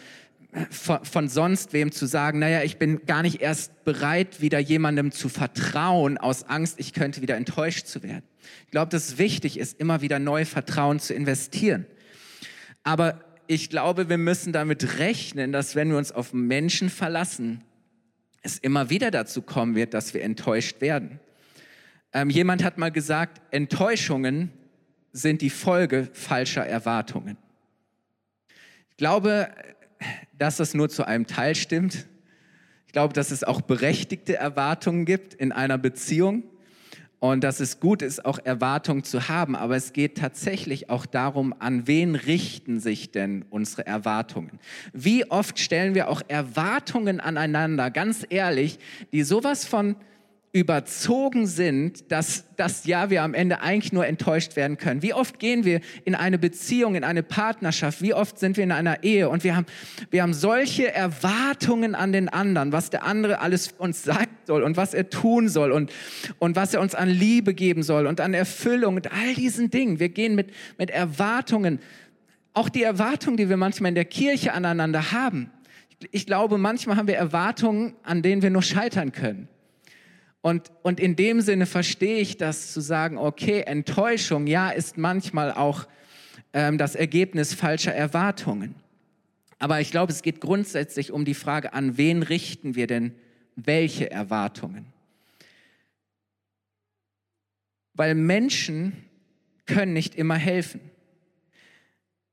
von, 0.70 1.04
von 1.04 1.30
sonst 1.30 1.74
wem 1.74 1.92
zu 1.92 2.06
sagen, 2.06 2.40
naja, 2.40 2.64
ich 2.64 2.78
bin 2.78 3.06
gar 3.06 3.22
nicht 3.22 3.42
erst 3.42 3.84
bereit, 3.84 4.42
wieder 4.42 4.60
jemandem 4.60 5.12
zu 5.12 5.30
vertrauen 5.30 6.18
aus 6.18 6.44
Angst, 6.44 6.80
ich 6.80 6.94
könnte 6.94 7.22
wieder 7.22 7.36
enttäuscht 7.36 7.88
zu 7.88 8.04
werden. 8.04 8.24
Ich 8.66 8.72
glaube, 8.72 8.90
dass 8.90 9.10
es 9.10 9.18
wichtig 9.18 9.58
ist, 9.60 9.80
immer 9.80 10.02
wieder 10.02 10.20
neu 10.20 10.46
Vertrauen 10.46 11.00
zu 11.00 11.14
investieren. 11.14 11.86
Aber 12.84 13.20
ich 13.48 13.70
glaube, 13.70 14.10
wir 14.10 14.18
müssen 14.18 14.54
damit 14.54 15.00
rechnen, 15.00 15.52
dass 15.52 15.76
wenn 15.76 15.90
wir 15.90 15.98
uns 15.98 16.12
auf 16.12 16.34
Menschen 16.34 16.90
verlassen, 16.90 17.64
es 18.42 18.58
immer 18.58 18.90
wieder 18.90 19.12
dazu 19.12 19.42
kommen 19.42 19.76
wird, 19.76 19.94
dass 19.94 20.14
wir 20.14 20.24
enttäuscht 20.24 20.82
werden. 20.82 21.20
Ähm, 22.14 22.30
jemand 22.30 22.64
hat 22.64 22.78
mal 22.78 22.92
gesagt, 22.92 23.42
Enttäuschungen 23.52 24.52
sind 25.12 25.42
die 25.42 25.50
Folge 25.50 26.08
falscher 26.14 26.66
Erwartungen. 26.66 27.38
Ich 28.92 28.98
glaube, 28.98 29.50
dass 30.38 30.58
das 30.58 30.74
nur 30.74 30.90
zu 30.90 31.06
einem 31.06 31.28
Teil 31.28 31.56
stimmt. 31.56 32.08
Ich 32.86 32.94
glaube, 32.94 33.14
dass 33.14 33.32
es 33.32 33.44
auch 33.44 33.62
berechtigte 33.62 34.36
Erwartungen 34.36 35.06
gibt 35.06 35.34
in 35.34 35.52
einer 35.52 35.78
Beziehung 35.78 36.44
und 37.20 37.44
dass 37.44 37.60
es 37.60 37.80
gut 37.80 38.02
ist, 38.02 38.26
auch 38.26 38.40
Erwartungen 38.44 39.04
zu 39.04 39.28
haben. 39.28 39.56
Aber 39.56 39.76
es 39.76 39.94
geht 39.94 40.18
tatsächlich 40.18 40.90
auch 40.90 41.06
darum, 41.06 41.54
an 41.60 41.88
wen 41.88 42.16
richten 42.16 42.80
sich 42.80 43.12
denn 43.12 43.46
unsere 43.50 43.86
Erwartungen? 43.86 44.60
Wie 44.94 45.30
oft 45.30 45.60
stellen 45.60 45.96
wir 45.96 46.10
auch 46.10 46.22
Erwartungen 46.28 47.20
aneinander, 47.20 47.90
ganz 47.90 48.26
ehrlich, 48.30 48.80
die 49.12 49.24
sowas 49.24 49.66
von 49.66 49.96
überzogen 50.58 51.46
sind, 51.46 52.12
dass, 52.12 52.46
dass 52.56 52.86
ja 52.86 53.10
wir 53.10 53.24
am 53.24 53.34
Ende 53.34 53.62
eigentlich 53.62 53.94
nur 53.94 54.06
enttäuscht 54.06 54.56
werden 54.56 54.78
können. 54.78 55.02
Wie 55.02 55.14
oft 55.14 55.40
gehen 55.40 55.66
wir 55.66 55.82
in 56.06 56.16
eine 56.16 56.40
Beziehung, 56.40 56.96
in 56.96 57.04
eine 57.04 57.24
Partnerschaft, 57.24 58.02
wie 58.02 58.14
oft 58.14 58.40
sind 58.40 58.58
wir 58.58 58.64
in 58.64 58.72
einer 58.72 59.04
Ehe 59.04 59.30
und 59.30 59.44
wir 59.44 59.56
haben, 59.56 59.66
wir 60.10 60.24
haben 60.24 60.34
solche 60.34 60.92
Erwartungen 60.94 61.96
an 61.96 62.12
den 62.12 62.30
anderen, 62.30 62.72
was 62.72 62.90
der 62.90 63.04
andere 63.04 63.40
alles 63.40 63.74
uns 63.78 64.04
sagen 64.04 64.38
soll 64.46 64.64
und 64.64 64.78
was 64.78 64.94
er 64.94 65.10
tun 65.10 65.50
soll 65.50 65.72
und, 65.72 65.92
und 66.40 66.56
was 66.56 66.74
er 66.74 66.82
uns 66.82 66.96
an 66.96 67.10
Liebe 67.10 67.54
geben 67.54 67.84
soll 67.84 68.08
und 68.08 68.20
an 68.20 68.34
Erfüllung 68.34 68.96
und 68.96 69.12
all 69.12 69.36
diesen 69.36 69.70
Dingen. 69.70 70.00
Wir 70.00 70.10
gehen 70.10 70.36
mit, 70.36 70.52
mit 70.78 70.90
Erwartungen, 70.90 71.80
auch 72.54 72.70
die 72.70 72.84
Erwartungen, 72.84 73.38
die 73.38 73.50
wir 73.50 73.58
manchmal 73.58 73.90
in 73.90 73.96
der 73.96 74.06
Kirche 74.06 74.54
aneinander 74.54 75.12
haben. 75.12 75.52
Ich 76.12 76.26
glaube, 76.26 76.58
manchmal 76.58 76.96
haben 76.98 77.08
wir 77.08 77.16
Erwartungen, 77.16 77.96
an 78.04 78.22
denen 78.22 78.42
wir 78.42 78.50
nur 78.50 78.62
scheitern 78.64 79.12
können. 79.12 79.48
Und, 80.48 80.72
und 80.82 81.02
in 81.02 81.18
dem 81.18 81.42
Sinne 81.42 81.66
verstehe 81.66 82.20
ich 82.22 82.38
das 82.38 82.72
zu 82.72 82.80
sagen, 82.80 83.18
okay, 83.18 83.64
Enttäuschung, 83.64 84.48
ja, 84.48 84.70
ist 84.70 84.98
manchmal 84.98 85.52
auch 85.52 85.86
ähm, 86.54 86.78
das 86.78 86.96
Ergebnis 86.96 87.54
falscher 87.54 87.94
Erwartungen. 87.94 88.76
Aber 89.60 89.82
ich 89.82 89.92
glaube, 89.92 90.14
es 90.14 90.22
geht 90.22 90.40
grundsätzlich 90.40 91.12
um 91.12 91.26
die 91.26 91.34
Frage, 91.34 91.74
an 91.74 91.98
wen 91.98 92.24
richten 92.24 92.76
wir 92.76 92.88
denn 92.88 93.14
welche 93.58 94.10
Erwartungen? 94.10 94.86
Weil 97.94 98.16
Menschen 98.16 98.94
können 99.66 99.92
nicht 99.92 100.16
immer 100.16 100.36
helfen. 100.36 100.80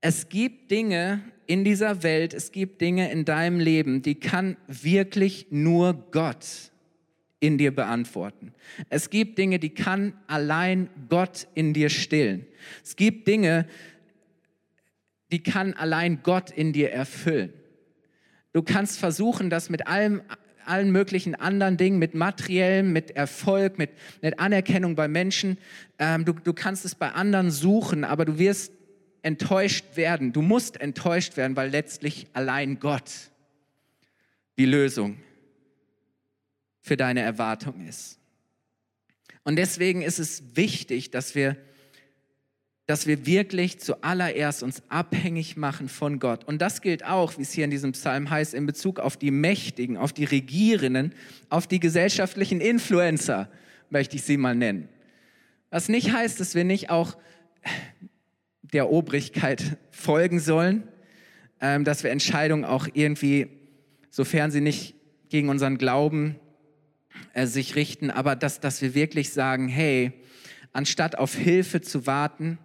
Es 0.01 0.29
gibt 0.29 0.71
Dinge 0.71 1.21
in 1.49 1.65
dieser 1.65 2.05
Welt, 2.05 2.33
es 2.33 2.53
gibt 2.53 2.81
Dinge 2.81 3.11
in 3.11 3.25
deinem 3.25 3.59
Leben, 3.59 4.03
die 4.03 4.15
kann 4.15 4.57
wirklich 4.69 5.49
nur 5.51 5.95
Gott 6.13 6.71
in 7.45 7.59
dir 7.59 7.75
beantworten. 7.75 8.55
Es 8.89 9.11
gibt 9.11 9.37
Dinge, 9.37 9.59
die 9.59 9.69
kann 9.75 10.15
allein 10.27 10.89
Gott 11.11 11.47
in 11.55 11.75
dir 11.75 11.91
stillen. 11.91 12.47
Es 12.83 12.97
gibt 12.97 13.29
Dinge, 13.29 13.67
die 15.31 15.43
kann 15.43 15.75
allein 15.75 16.23
Gott 16.23 16.51
in 16.51 16.73
dir 16.73 16.91
erfüllen. 16.91 17.53
Du 18.55 18.63
kannst 18.63 18.99
versuchen, 18.99 19.51
das 19.51 19.69
mit 19.69 19.87
allem, 19.87 20.23
allen 20.65 20.91
möglichen 20.91 21.35
anderen 21.35 21.77
Dingen, 21.77 21.99
mit 21.99 22.15
materiellem, 22.15 22.95
mit 22.95 23.11
Erfolg, 23.11 23.77
mit, 23.77 23.91
mit 24.23 24.39
Anerkennung 24.39 24.95
bei 24.95 25.07
Menschen. 25.07 25.59
Ähm, 25.99 26.25
du, 26.25 26.33
du 26.33 26.55
kannst 26.55 26.87
es 26.87 26.95
bei 26.95 27.11
anderen 27.11 27.51
suchen, 27.51 28.05
aber 28.05 28.25
du 28.25 28.39
wirst 28.39 28.73
enttäuscht 29.21 29.85
werden. 29.97 30.33
Du 30.33 30.41
musst 30.41 30.81
enttäuscht 30.81 31.37
werden, 31.37 31.57
weil 31.57 31.69
letztlich 31.69 32.27
allein 32.33 32.81
Gott 32.81 33.11
die 34.57 34.67
Lösung 34.67 35.19
für 36.85 36.99
deine 36.99 37.23
Erwartung 37.23 37.81
ist. 37.89 38.19
Und 39.43 39.57
deswegen 39.57 40.03
ist 40.03 40.19
es 40.19 40.43
wichtig, 40.55 41.11
dass 41.11 41.35
wir, 41.35 41.57
dass 42.85 43.07
wir 43.07 43.25
wirklich 43.25 43.81
zuallererst 43.81 44.63
uns 44.63 44.83
abhängig 44.91 45.57
machen 45.57 45.89
von 45.89 46.19
Gott. 46.19 46.45
Und 46.45 46.61
das 46.61 46.83
gilt 46.83 47.03
auch, 47.03 47.39
wie 47.39 47.43
es 47.43 47.53
hier 47.53 47.65
in 47.65 47.71
diesem 47.71 47.93
Psalm 47.93 48.29
heißt, 48.29 48.53
in 48.53 48.67
Bezug 48.67 49.01
auf 49.01 49.17
die 49.17 49.31
Mächtigen, 49.31 49.97
auf 49.97 50.13
die 50.13 50.27
Regierenden, 50.27 51.15
auf 51.49 51.67
die 51.67 51.81
gesellschaftlichen 51.81 52.61
Influencer, 52.61 53.49
möchte 53.89 54.17
ich 54.17 54.23
sie 54.23 54.37
mal 54.37 54.55
nennen. 54.55 54.91
Was 55.71 55.89
nicht 55.89 56.13
heißt, 56.13 56.39
dass 56.39 56.55
wir 56.55 56.65
nicht 56.65 56.91
auch 56.91 57.17
der 58.61 58.91
Obrigkeit 58.91 59.79
folgen 59.91 60.39
sollen, 60.39 60.87
ähm, 61.63 61.85
dass 61.85 62.05
wir 62.05 62.11
Entscheidungen 62.11 62.67
auch 62.67 62.89
irgendwie, 62.93 63.49
sofern 64.11 64.51
sie 64.51 64.61
nicht 64.61 64.95
gegen 65.31 65.49
unseren 65.49 65.79
Glauben 65.79 66.37
äh, 67.35 67.47
sich 67.47 67.77
richten, 67.77 68.11
aber 68.11 68.37
dass, 68.37 68.61
dass 68.61 68.81
wir 68.81 68.95
wirklich 68.95 69.33
sagen, 69.33 69.69
hey, 69.69 70.13
anstatt 70.73 71.19
auf 71.19 71.35
Hilfe 71.35 71.81
zu 71.81 72.07
warten, 72.07 72.59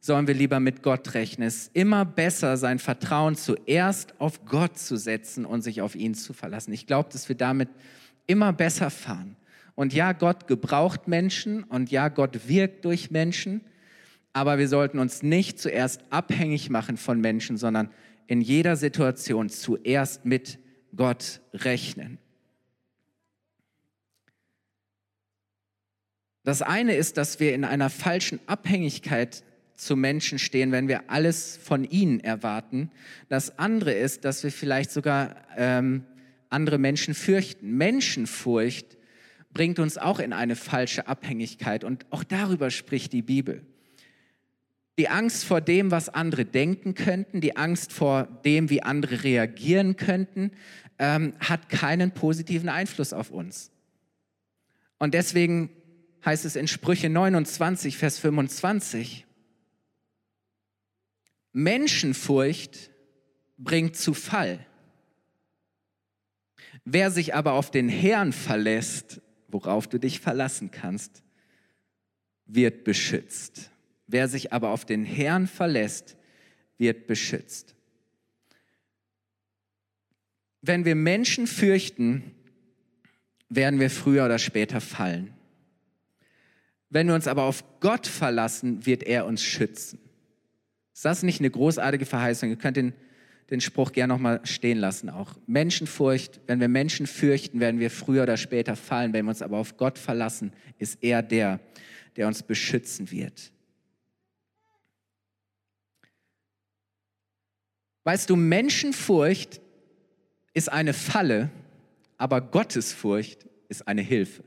sollen 0.00 0.26
wir 0.26 0.34
lieber 0.34 0.58
mit 0.58 0.82
Gott 0.82 1.14
rechnen. 1.14 1.46
Es 1.46 1.56
ist 1.56 1.76
immer 1.76 2.04
besser, 2.04 2.56
sein 2.56 2.78
Vertrauen 2.78 3.36
zuerst 3.36 4.20
auf 4.20 4.44
Gott 4.44 4.78
zu 4.78 4.96
setzen 4.96 5.44
und 5.44 5.62
sich 5.62 5.80
auf 5.80 5.94
ihn 5.94 6.14
zu 6.14 6.32
verlassen. 6.32 6.72
Ich 6.72 6.86
glaube, 6.86 7.08
dass 7.12 7.28
wir 7.28 7.36
damit 7.36 7.68
immer 8.26 8.52
besser 8.52 8.90
fahren. 8.90 9.36
Und 9.74 9.94
ja, 9.94 10.12
Gott 10.12 10.48
gebraucht 10.48 11.08
Menschen 11.08 11.62
und 11.62 11.90
ja, 11.90 12.08
Gott 12.08 12.48
wirkt 12.48 12.84
durch 12.84 13.10
Menschen, 13.10 13.62
aber 14.32 14.58
wir 14.58 14.68
sollten 14.68 14.98
uns 14.98 15.22
nicht 15.22 15.58
zuerst 15.58 16.02
abhängig 16.10 16.68
machen 16.68 16.96
von 16.96 17.20
Menschen, 17.20 17.56
sondern 17.56 17.90
in 18.26 18.40
jeder 18.40 18.76
Situation 18.76 19.48
zuerst 19.48 20.24
mit 20.24 20.58
Gott 20.96 21.40
rechnen. 21.54 22.18
Das 26.44 26.62
eine 26.62 26.94
ist, 26.94 27.16
dass 27.16 27.40
wir 27.40 27.54
in 27.54 27.64
einer 27.64 27.90
falschen 27.90 28.40
Abhängigkeit 28.46 29.44
zu 29.76 29.96
Menschen 29.96 30.38
stehen, 30.38 30.72
wenn 30.72 30.88
wir 30.88 31.10
alles 31.10 31.56
von 31.56 31.84
ihnen 31.84 32.20
erwarten. 32.20 32.90
Das 33.28 33.58
andere 33.58 33.92
ist, 33.92 34.24
dass 34.24 34.42
wir 34.44 34.52
vielleicht 34.52 34.90
sogar 34.90 35.36
ähm, 35.56 36.04
andere 36.50 36.78
Menschen 36.78 37.14
fürchten. 37.14 37.76
Menschenfurcht 37.76 38.96
bringt 39.52 39.78
uns 39.78 39.98
auch 39.98 40.18
in 40.18 40.32
eine 40.32 40.56
falsche 40.56 41.06
Abhängigkeit 41.06 41.84
und 41.84 42.06
auch 42.10 42.24
darüber 42.24 42.70
spricht 42.70 43.12
die 43.12 43.22
Bibel. 43.22 43.62
Die 44.98 45.08
Angst 45.08 45.44
vor 45.44 45.60
dem, 45.60 45.90
was 45.90 46.08
andere 46.08 46.44
denken 46.44 46.94
könnten, 46.94 47.40
die 47.40 47.56
Angst 47.56 47.92
vor 47.92 48.24
dem, 48.44 48.68
wie 48.68 48.82
andere 48.82 49.24
reagieren 49.24 49.96
könnten, 49.96 50.52
ähm, 50.98 51.34
hat 51.40 51.68
keinen 51.68 52.12
positiven 52.12 52.68
Einfluss 52.68 53.12
auf 53.12 53.30
uns. 53.30 53.70
Und 54.98 55.14
deswegen 55.14 55.70
heißt 56.24 56.44
es 56.44 56.56
in 56.56 56.68
Sprüche 56.68 57.10
29, 57.10 57.96
Vers 57.96 58.18
25, 58.18 59.26
Menschenfurcht 61.52 62.90
bringt 63.58 63.96
zu 63.96 64.14
Fall. 64.14 64.66
Wer 66.84 67.10
sich 67.10 67.34
aber 67.34 67.52
auf 67.52 67.70
den 67.70 67.88
Herrn 67.88 68.32
verlässt, 68.32 69.20
worauf 69.48 69.86
du 69.86 69.98
dich 69.98 70.20
verlassen 70.20 70.70
kannst, 70.70 71.22
wird 72.46 72.84
beschützt. 72.84 73.70
Wer 74.06 74.28
sich 74.28 74.52
aber 74.52 74.70
auf 74.70 74.84
den 74.84 75.04
Herrn 75.04 75.46
verlässt, 75.46 76.16
wird 76.78 77.06
beschützt. 77.06 77.74
Wenn 80.60 80.84
wir 80.84 80.94
Menschen 80.94 81.46
fürchten, 81.46 82.34
werden 83.48 83.80
wir 83.80 83.90
früher 83.90 84.24
oder 84.24 84.38
später 84.38 84.80
fallen. 84.80 85.34
Wenn 86.92 87.06
wir 87.06 87.14
uns 87.14 87.26
aber 87.26 87.44
auf 87.44 87.64
Gott 87.80 88.06
verlassen, 88.06 88.84
wird 88.84 89.02
er 89.02 89.24
uns 89.24 89.42
schützen. 89.42 89.98
Ist 90.92 91.06
das 91.06 91.22
nicht 91.22 91.40
eine 91.40 91.50
großartige 91.50 92.04
Verheißung? 92.04 92.50
Ihr 92.50 92.56
könnt 92.56 92.76
den, 92.76 92.92
den 93.48 93.62
Spruch 93.62 93.92
gerne 93.92 94.12
nochmal 94.12 94.40
stehen 94.44 94.76
lassen 94.76 95.08
auch. 95.08 95.34
Menschenfurcht, 95.46 96.42
wenn 96.46 96.60
wir 96.60 96.68
Menschen 96.68 97.06
fürchten, 97.06 97.60
werden 97.60 97.80
wir 97.80 97.90
früher 97.90 98.24
oder 98.24 98.36
später 98.36 98.76
fallen. 98.76 99.14
Wenn 99.14 99.24
wir 99.24 99.30
uns 99.30 99.40
aber 99.40 99.56
auf 99.56 99.78
Gott 99.78 99.96
verlassen, 99.96 100.52
ist 100.78 100.98
er 101.02 101.22
der, 101.22 101.60
der 102.16 102.26
uns 102.26 102.42
beschützen 102.42 103.10
wird. 103.10 103.52
Weißt 108.04 108.28
du, 108.28 108.36
Menschenfurcht 108.36 109.62
ist 110.52 110.70
eine 110.70 110.92
Falle, 110.92 111.48
aber 112.18 112.42
Gottesfurcht 112.42 113.46
ist 113.70 113.88
eine 113.88 114.02
Hilfe. 114.02 114.44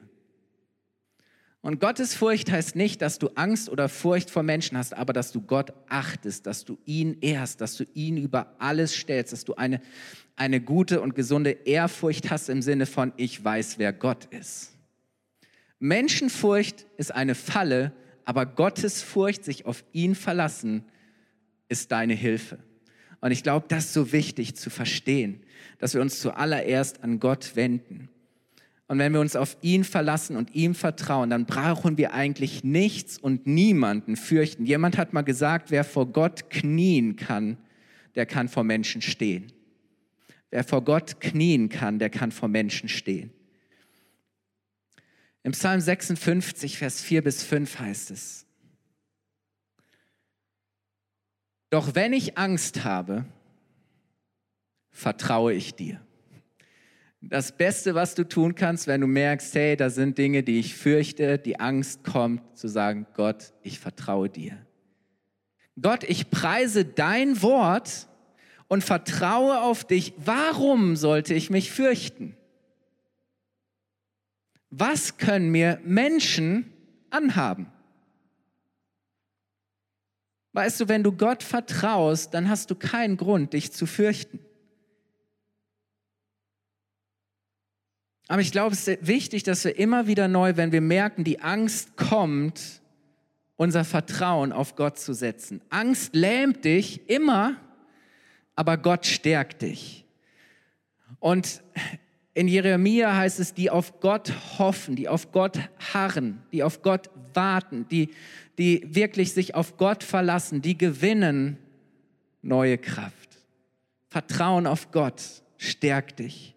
Und 1.66 1.80
Gottesfurcht 1.80 2.52
heißt 2.52 2.76
nicht, 2.76 3.02
dass 3.02 3.18
du 3.18 3.30
Angst 3.30 3.70
oder 3.70 3.90
Furcht 3.90 4.30
vor 4.30 4.44
Menschen 4.44 4.78
hast, 4.78 4.94
aber 4.94 5.14
dass 5.14 5.32
du 5.32 5.42
Gott 5.42 5.74
achtest, 5.90 6.46
dass 6.46 6.64
du 6.64 6.78
ihn 6.86 7.18
ehrst, 7.22 7.60
dass 7.60 7.76
du 7.76 7.86
ihn 7.96 8.18
über 8.18 8.54
alles 8.60 8.94
stellst, 8.94 9.34
dass 9.34 9.46
du 9.46 9.56
eine, 9.56 9.82
eine 10.36 10.62
gute 10.62 11.02
und 11.02 11.16
gesunde 11.16 11.50
Ehrfurcht 11.50 12.30
hast 12.30 12.50
im 12.50 12.62
Sinne 12.62 12.86
von, 12.86 13.14
ich 13.18 13.44
weiß, 13.44 13.80
wer 13.80 13.94
Gott 13.94 14.26
ist. 14.26 14.74
Menschenfurcht 15.80 16.86
ist 16.98 17.12
eine 17.12 17.34
Falle, 17.34 17.94
aber 18.26 18.46
Gottesfurcht, 18.46 19.44
sich 19.44 19.66
auf 19.66 19.84
ihn 19.92 20.14
verlassen, 20.14 20.86
ist 21.68 21.92
deine 21.92 22.14
Hilfe. 22.14 22.60
Und 23.22 23.32
ich 23.32 23.42
glaube, 23.42 23.66
das 23.70 23.86
ist 23.86 23.94
so 23.94 24.12
wichtig 24.12 24.56
zu 24.56 24.70
verstehen, 24.70 25.42
dass 25.80 25.96
wir 25.96 26.02
uns 26.02 26.20
zuallererst 26.20 27.02
an 27.04 27.20
Gott 27.20 27.56
wenden. 27.56 28.10
Und 28.88 29.00
wenn 29.00 29.14
wir 29.14 29.20
uns 29.20 29.36
auf 29.36 29.58
ihn 29.62 29.84
verlassen 29.84 30.38
und 30.38 30.54
ihm 30.54 30.76
vertrauen, 30.76 31.32
dann 31.32 31.46
brauchen 31.46 31.98
wir 31.98 32.14
eigentlich 32.14 32.64
nichts 32.64 33.18
und 33.18 33.48
niemanden 33.48 34.16
fürchten. 34.16 34.66
Jemand 34.66 34.98
hat 34.98 35.12
mal 35.12 35.24
gesagt, 35.24 35.72
wer 35.72 35.84
vor 35.84 36.06
Gott 36.12 36.52
knien 36.52 37.16
kann, 37.16 37.58
der 38.14 38.28
kann 38.28 38.48
vor 38.48 38.64
Menschen 38.64 39.02
stehen. 39.02 39.52
Wer 40.52 40.64
vor 40.64 40.84
Gott 40.84 41.20
knien 41.20 41.70
kann, 41.70 41.98
der 41.98 42.12
kann 42.12 42.32
vor 42.32 42.48
Menschen 42.48 42.88
stehen. 42.88 43.32
Im 45.42 45.54
Psalm 45.54 45.82
56, 45.82 46.78
Vers 46.78 47.02
4 47.02 47.24
bis 47.24 47.44
5 47.44 47.80
heißt 47.80 48.12
es, 48.12 48.46
Doch 51.72 51.96
wenn 51.96 52.14
ich 52.14 52.38
Angst 52.38 52.84
habe, 52.84 53.26
vertraue 54.92 55.54
ich 55.54 55.74
dir 55.74 56.05
das 57.30 57.52
Beste, 57.52 57.96
was 57.96 58.16
du 58.16 58.28
tun 58.28 58.56
kannst, 58.56 58.88
wenn 58.88 59.02
du 59.02 59.08
merkst, 59.08 59.56
hey, 59.56 59.76
da 59.76 59.90
sind 59.90 60.18
Dinge, 60.18 60.44
die 60.44 60.60
ich 60.60 60.76
fürchte, 60.76 61.38
die 61.38 61.60
Angst 61.60 62.04
kommt, 62.04 62.42
zu 62.58 62.68
sagen, 62.68 63.08
Gott, 63.16 63.54
ich 63.64 63.80
vertraue 63.80 64.30
dir. 64.30 64.58
Gott, 65.82 66.04
ich 66.04 66.30
preise 66.30 66.86
dein 66.86 67.42
Wort 67.42 68.08
und 68.68 68.84
vertraue 68.84 69.62
auf 69.62 69.84
dich. 69.84 70.14
Warum 70.18 70.96
sollte 70.96 71.34
ich 71.34 71.50
mich 71.50 71.72
fürchten? 71.72 72.38
Was 74.70 75.18
können 75.18 75.50
mir 75.50 75.80
Menschen 75.84 76.72
anhaben? 77.10 77.72
Weißt 80.54 80.80
du, 80.80 80.88
wenn 80.88 81.04
du 81.04 81.12
Gott 81.12 81.44
vertraust, 81.44 82.34
dann 82.34 82.50
hast 82.50 82.72
du 82.72 82.76
keinen 82.76 83.18
Grund, 83.18 83.54
dich 83.54 83.74
zu 83.74 83.86
fürchten. 83.86 84.40
Aber 88.28 88.42
ich 88.42 88.52
glaube, 88.52 88.74
es 88.74 88.88
ist 88.88 89.08
wichtig, 89.08 89.44
dass 89.44 89.64
wir 89.64 89.78
immer 89.78 90.08
wieder 90.08 90.28
neu, 90.28 90.56
wenn 90.56 90.72
wir 90.72 90.82
merken, 90.82 91.24
die 91.24 91.42
Angst 91.42 91.96
kommt, 91.96 92.82
unser 93.56 93.84
Vertrauen 93.84 94.52
auf 94.52 94.76
Gott 94.76 94.98
zu 95.00 95.14
setzen. 95.14 95.62
Angst 95.70 96.16
lähmt 96.16 96.66
dich 96.66 97.10
immer, 97.10 97.56
aber 98.56 98.78
Gott 98.78 99.06
stärkt 99.06 99.62
dich. 99.62 100.06
Und 101.20 101.62
in 102.34 102.48
Jeremia 102.48 103.16
heißt 103.16 103.40
es, 103.40 103.54
die 103.54 103.70
auf 103.70 104.02
Gott 104.02 104.34
hoffen, 104.60 104.96
die 104.96 105.08
auf 105.08 105.32
Gott 105.32 105.58
harren, 105.94 106.42
die 106.52 106.64
auf 106.64 106.82
Gott 106.82 107.10
warten, 107.34 107.88
die, 107.90 108.10
die 108.58 108.84
wirklich 108.94 109.34
sich 109.34 109.56
auf 109.56 109.78
Gott 109.78 110.04
verlassen, 110.04 110.62
die 110.62 110.78
gewinnen 110.78 111.58
neue 112.42 112.78
Kraft. 112.78 113.38
Vertrauen 114.10 114.68
auf 114.68 114.92
Gott 114.92 115.22
stärkt 115.58 116.20
dich. 116.20 116.55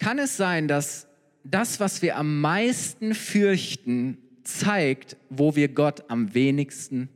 Kann 0.00 0.18
es 0.18 0.36
sein, 0.36 0.66
dass 0.66 1.06
das, 1.44 1.78
was 1.78 2.02
wir 2.02 2.16
am 2.16 2.40
meisten 2.40 3.14
fürchten, 3.14 4.18
zeigt, 4.42 5.16
wo 5.28 5.54
wir 5.54 5.68
Gott 5.68 6.10
am 6.10 6.34
wenigsten 6.34 7.10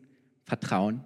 vertrauen? 0.45 1.05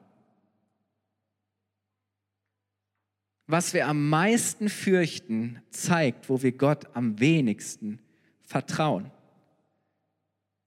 Was 3.46 3.72
wir 3.72 3.86
am 3.86 4.08
meisten 4.10 4.68
fürchten, 4.68 5.62
zeigt, 5.70 6.28
wo 6.28 6.42
wir 6.42 6.52
Gott 6.52 6.84
am 6.94 7.18
wenigsten 7.20 8.00
vertrauen. 8.42 9.10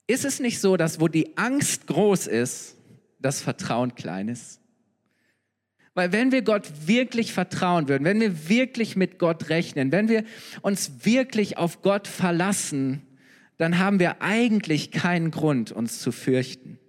Ist 0.07 0.25
es 0.25 0.39
nicht 0.39 0.59
so, 0.59 0.77
dass 0.77 0.99
wo 0.99 1.09
die 1.09 1.37
Angst 1.37 1.87
groß 1.87 2.27
ist, 2.27 2.77
das 3.19 3.41
Vertrauen 3.41 3.95
klein 3.95 4.29
ist? 4.29 4.60
Weil 5.93 6.11
wenn 6.13 6.31
wir 6.31 6.41
Gott 6.41 6.87
wirklich 6.87 7.33
vertrauen 7.33 7.89
würden, 7.89 8.05
wenn 8.05 8.21
wir 8.21 8.47
wirklich 8.49 8.95
mit 8.95 9.19
Gott 9.19 9.49
rechnen, 9.49 9.91
wenn 9.91 10.07
wir 10.07 10.23
uns 10.61 11.05
wirklich 11.05 11.57
auf 11.57 11.81
Gott 11.81 12.07
verlassen, 12.07 13.01
dann 13.57 13.77
haben 13.77 13.99
wir 13.99 14.21
eigentlich 14.21 14.91
keinen 14.91 15.31
Grund, 15.31 15.71
uns 15.71 15.99
zu 15.99 16.11
fürchten. 16.11 16.79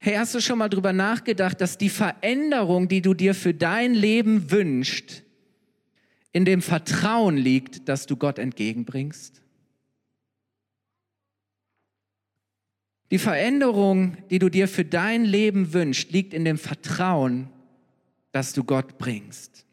Hey, 0.00 0.14
hast 0.14 0.34
du 0.34 0.40
schon 0.40 0.58
mal 0.58 0.68
drüber 0.68 0.92
nachgedacht, 0.92 1.60
dass 1.60 1.76
die 1.76 1.88
Veränderung, 1.88 2.88
die 2.88 3.02
du 3.02 3.14
dir 3.14 3.34
für 3.34 3.52
dein 3.52 3.94
Leben 3.94 4.50
wünschst, 4.50 5.24
in 6.32 6.44
dem 6.44 6.62
Vertrauen 6.62 7.36
liegt, 7.36 7.88
dass 7.88 8.06
du 8.06 8.16
Gott 8.16 8.38
entgegenbringst? 8.38 9.42
Die 13.10 13.18
Veränderung, 13.18 14.16
die 14.28 14.38
du 14.38 14.48
dir 14.48 14.68
für 14.68 14.84
dein 14.84 15.24
Leben 15.24 15.72
wünschst, 15.72 16.12
liegt 16.12 16.34
in 16.34 16.44
dem 16.44 16.58
Vertrauen, 16.58 17.48
dass 18.32 18.52
du 18.52 18.64
Gott 18.64 18.98
bringst. 18.98 19.64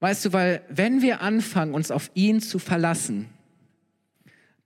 Weißt 0.00 0.26
du, 0.26 0.32
weil 0.34 0.62
wenn 0.68 1.00
wir 1.00 1.22
anfangen, 1.22 1.72
uns 1.72 1.90
auf 1.90 2.10
ihn 2.14 2.40
zu 2.40 2.58
verlassen, 2.58 3.30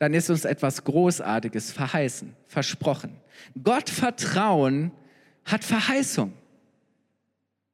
dann 0.00 0.14
ist 0.14 0.30
uns 0.30 0.44
etwas 0.44 0.82
Großartiges 0.82 1.70
verheißen, 1.70 2.34
versprochen. 2.46 3.16
Gott 3.62 3.88
vertrauen 3.88 4.90
hat 5.44 5.64
Verheißung. 5.64 6.32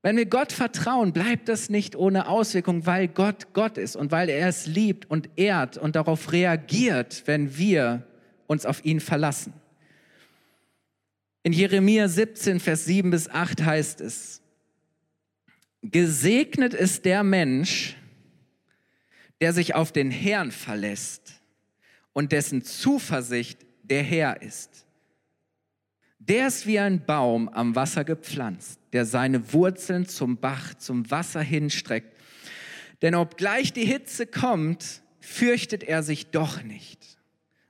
Wenn 0.03 0.19
wir 0.19 0.27
Gott 0.27 0.53
vertrauen, 0.53 1.15
bleibt 1.15 1.49
das 1.49 1.71
nicht 1.71 1.97
ohne 1.97 2.29
Auswirkung, 2.29 2.85
weil 2.85 3.09
Gott 3.09 3.55
Gott 3.55 3.79
ist 3.79 3.97
und 3.97 4.11
weil 4.13 4.29
er 4.29 4.49
es 4.49 4.67
liebt 4.67 5.11
und 5.11 5.31
ehrt 5.37 5.79
und 5.79 5.97
darauf 5.97 6.33
reagiert, 6.33 7.23
wenn 7.25 7.57
wir 7.57 8.07
uns 8.47 8.67
auf 8.67 8.85
ihn 8.85 9.01
verlassen. 9.01 9.53
In 11.43 11.53
Jeremia 11.53 12.09
17, 12.09 12.61
Vers 12.61 12.85
7 12.87 13.11
bis 13.11 13.29
8 13.29 13.63
heißt 13.65 14.01
es, 14.01 14.41
Gesegnet 15.83 16.73
ist 16.73 17.05
der 17.05 17.23
Mensch, 17.23 17.97
der 19.41 19.53
sich 19.53 19.75
auf 19.75 19.93
den 19.93 20.11
Herrn 20.11 20.51
verlässt 20.51 21.43
und 22.15 22.33
dessen 22.33 22.63
Zuversicht 22.63 23.67
der 23.83 24.03
Herr 24.03 24.41
ist. 24.41 24.87
Der 26.19 26.47
ist 26.47 26.67
wie 26.67 26.79
ein 26.79 27.05
Baum 27.05 27.51
am 27.51 27.77
Wasser 27.77 28.05
gepflanzt, 28.05 28.81
der 28.95 29.05
seine 29.05 29.53
Wurzeln 29.53 30.07
zum 30.07 30.39
Bach, 30.39 30.73
zum 30.75 31.11
Wasser 31.11 31.43
hinstreckt. 31.43 32.17
Denn 33.03 33.15
obgleich 33.15 33.75
die 33.75 33.85
Hitze 33.85 34.27
kommt, 34.27 35.03
fürchtet 35.21 35.83
er 35.83 36.03
sich 36.03 36.31
doch 36.31 36.63
nicht, 36.63 37.14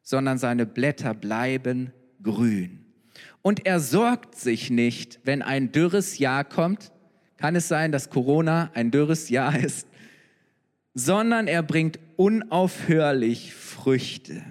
sondern 0.05 0.39
seine 0.39 0.67
Blätter 0.67 1.15
bleiben 1.15 1.93
grün. 2.23 2.85
Und 3.43 3.67
er 3.67 3.81
sorgt 3.81 4.37
sich 4.37 4.71
nicht, 4.71 5.19
wenn 5.25 5.43
ein 5.43 5.73
dürres 5.73 6.19
Jahr 6.19 6.45
kommt. 6.45 6.93
Kann 7.39 7.57
es 7.57 7.69
sein, 7.69 7.91
dass 7.91 8.11
Corona 8.11 8.71
ein 8.75 8.91
dürres 8.91 9.29
Jahr 9.31 9.59
ist? 9.65 9.89
Sondern 10.93 11.49
er 11.49 11.65
bringt 11.65 11.99
unaufhörlich 12.17 13.53
Früchte. 13.53 14.45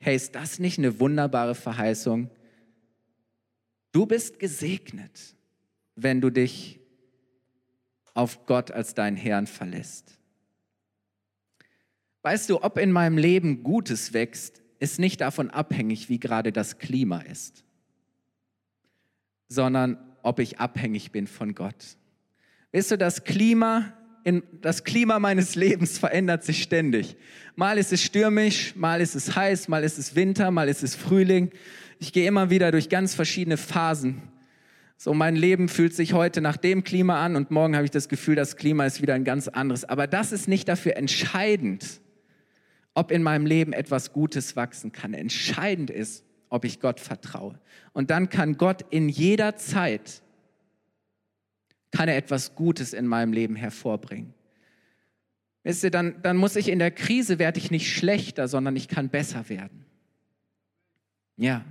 Hey, 0.00 0.16
ist 0.16 0.34
das 0.34 0.58
nicht 0.58 0.78
eine 0.78 0.98
wunderbare 0.98 1.54
Verheißung? 1.54 2.30
Du 3.92 4.06
bist 4.06 4.38
gesegnet, 4.38 5.36
wenn 5.94 6.20
du 6.20 6.30
dich 6.30 6.80
auf 8.14 8.46
Gott 8.46 8.70
als 8.70 8.94
deinen 8.94 9.16
Herrn 9.16 9.46
verlässt. 9.46 10.17
Weißt 12.22 12.50
du, 12.50 12.62
ob 12.62 12.78
in 12.78 12.92
meinem 12.92 13.16
Leben 13.16 13.62
Gutes 13.62 14.12
wächst, 14.12 14.62
ist 14.80 14.98
nicht 14.98 15.20
davon 15.20 15.50
abhängig, 15.50 16.08
wie 16.08 16.20
gerade 16.20 16.52
das 16.52 16.78
Klima 16.78 17.20
ist, 17.20 17.64
sondern 19.48 19.98
ob 20.22 20.38
ich 20.40 20.58
abhängig 20.58 21.10
bin 21.10 21.26
von 21.26 21.54
Gott. 21.54 21.96
Weißt 22.72 22.90
du, 22.90 22.98
das 22.98 23.24
Klima, 23.24 23.92
in, 24.24 24.42
das 24.60 24.84
Klima 24.84 25.18
meines 25.18 25.54
Lebens 25.54 25.98
verändert 25.98 26.44
sich 26.44 26.62
ständig. 26.62 27.16
Mal 27.56 27.78
ist 27.78 27.92
es 27.92 28.02
stürmisch, 28.02 28.76
mal 28.76 29.00
ist 29.00 29.14
es 29.14 29.34
heiß, 29.34 29.68
mal 29.68 29.84
ist 29.84 29.98
es 29.98 30.14
Winter, 30.14 30.50
mal 30.50 30.68
ist 30.68 30.82
es 30.82 30.94
Frühling. 30.94 31.50
Ich 31.98 32.12
gehe 32.12 32.28
immer 32.28 32.50
wieder 32.50 32.70
durch 32.70 32.88
ganz 32.88 33.14
verschiedene 33.14 33.56
Phasen. 33.56 34.22
So, 34.96 35.14
mein 35.14 35.36
Leben 35.36 35.68
fühlt 35.68 35.94
sich 35.94 36.12
heute 36.12 36.40
nach 36.40 36.56
dem 36.56 36.84
Klima 36.84 37.24
an 37.24 37.36
und 37.36 37.50
morgen 37.50 37.76
habe 37.76 37.84
ich 37.84 37.90
das 37.90 38.08
Gefühl, 38.08 38.34
das 38.34 38.56
Klima 38.56 38.84
ist 38.84 39.00
wieder 39.00 39.14
ein 39.14 39.24
ganz 39.24 39.48
anderes. 39.48 39.84
Aber 39.84 40.06
das 40.06 40.32
ist 40.32 40.48
nicht 40.48 40.68
dafür 40.68 40.96
entscheidend, 40.96 42.00
ob 42.98 43.12
in 43.12 43.22
meinem 43.22 43.46
Leben 43.46 43.72
etwas 43.72 44.12
Gutes 44.12 44.56
wachsen 44.56 44.90
kann. 44.90 45.14
Entscheidend 45.14 45.88
ist, 45.88 46.24
ob 46.48 46.64
ich 46.64 46.80
Gott 46.80 46.98
vertraue. 46.98 47.60
Und 47.92 48.10
dann 48.10 48.28
kann 48.28 48.56
Gott 48.56 48.84
in 48.90 49.08
jeder 49.08 49.54
Zeit, 49.54 50.20
kann 51.92 52.08
er 52.08 52.16
etwas 52.16 52.56
Gutes 52.56 52.92
in 52.92 53.06
meinem 53.06 53.32
Leben 53.32 53.54
hervorbringen. 53.54 54.34
Wisst 55.62 55.84
ihr, 55.84 55.92
dann, 55.92 56.20
dann 56.22 56.36
muss 56.36 56.56
ich 56.56 56.68
in 56.68 56.80
der 56.80 56.90
Krise, 56.90 57.38
werde 57.38 57.60
ich 57.60 57.70
nicht 57.70 57.88
schlechter, 57.92 58.48
sondern 58.48 58.74
ich 58.74 58.88
kann 58.88 59.10
besser 59.10 59.48
werden. 59.48 59.84
Ja. 61.36 61.64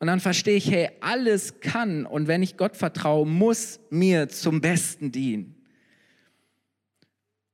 Und 0.00 0.08
dann 0.08 0.18
verstehe 0.18 0.56
ich, 0.56 0.68
hey, 0.72 0.90
alles 1.00 1.60
kann 1.60 2.04
und 2.04 2.26
wenn 2.26 2.42
ich 2.42 2.56
Gott 2.56 2.76
vertraue, 2.76 3.24
muss 3.24 3.78
mir 3.90 4.28
zum 4.28 4.60
Besten 4.60 5.12
dienen. 5.12 5.55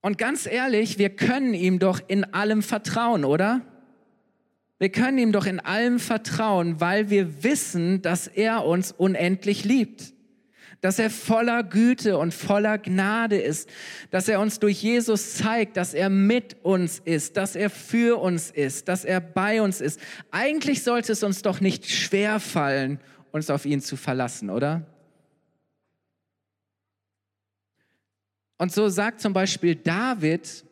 Und 0.02 0.18
ganz 0.18 0.46
ehrlich, 0.46 0.98
wir 0.98 1.10
können 1.10 1.54
ihm 1.54 1.78
doch 1.78 2.00
in 2.08 2.24
allem 2.34 2.62
vertrauen, 2.62 3.24
oder? 3.24 3.62
Wir 4.78 4.90
können 4.90 5.16
ihm 5.16 5.30
doch 5.30 5.46
in 5.46 5.60
allem 5.60 6.00
vertrauen, 6.00 6.80
weil 6.80 7.08
wir 7.08 7.44
wissen, 7.44 8.02
dass 8.02 8.26
er 8.26 8.66
uns 8.66 8.90
unendlich 8.90 9.64
liebt. 9.64 10.12
Dass 10.80 10.98
er 10.98 11.08
voller 11.08 11.62
Güte 11.62 12.18
und 12.18 12.34
voller 12.34 12.78
Gnade 12.78 13.36
ist. 13.36 13.68
Dass 14.10 14.26
er 14.26 14.40
uns 14.40 14.58
durch 14.58 14.82
Jesus 14.82 15.34
zeigt, 15.34 15.76
dass 15.76 15.94
er 15.94 16.10
mit 16.10 16.56
uns 16.64 16.98
ist, 16.98 17.36
dass 17.36 17.54
er 17.54 17.70
für 17.70 18.20
uns 18.20 18.50
ist, 18.50 18.88
dass 18.88 19.04
er 19.04 19.20
bei 19.20 19.62
uns 19.62 19.80
ist. 19.80 20.00
Eigentlich 20.32 20.82
sollte 20.82 21.12
es 21.12 21.22
uns 21.22 21.42
doch 21.42 21.60
nicht 21.60 21.88
schwer 21.88 22.40
fallen, 22.40 22.98
uns 23.30 23.50
auf 23.50 23.64
ihn 23.64 23.80
zu 23.80 23.96
verlassen, 23.96 24.50
oder? 24.50 24.84
Und 28.62 28.70
so 28.70 28.88
sagt 28.88 29.20
zum 29.20 29.32
Beispiel 29.32 29.74
David, 29.74 30.64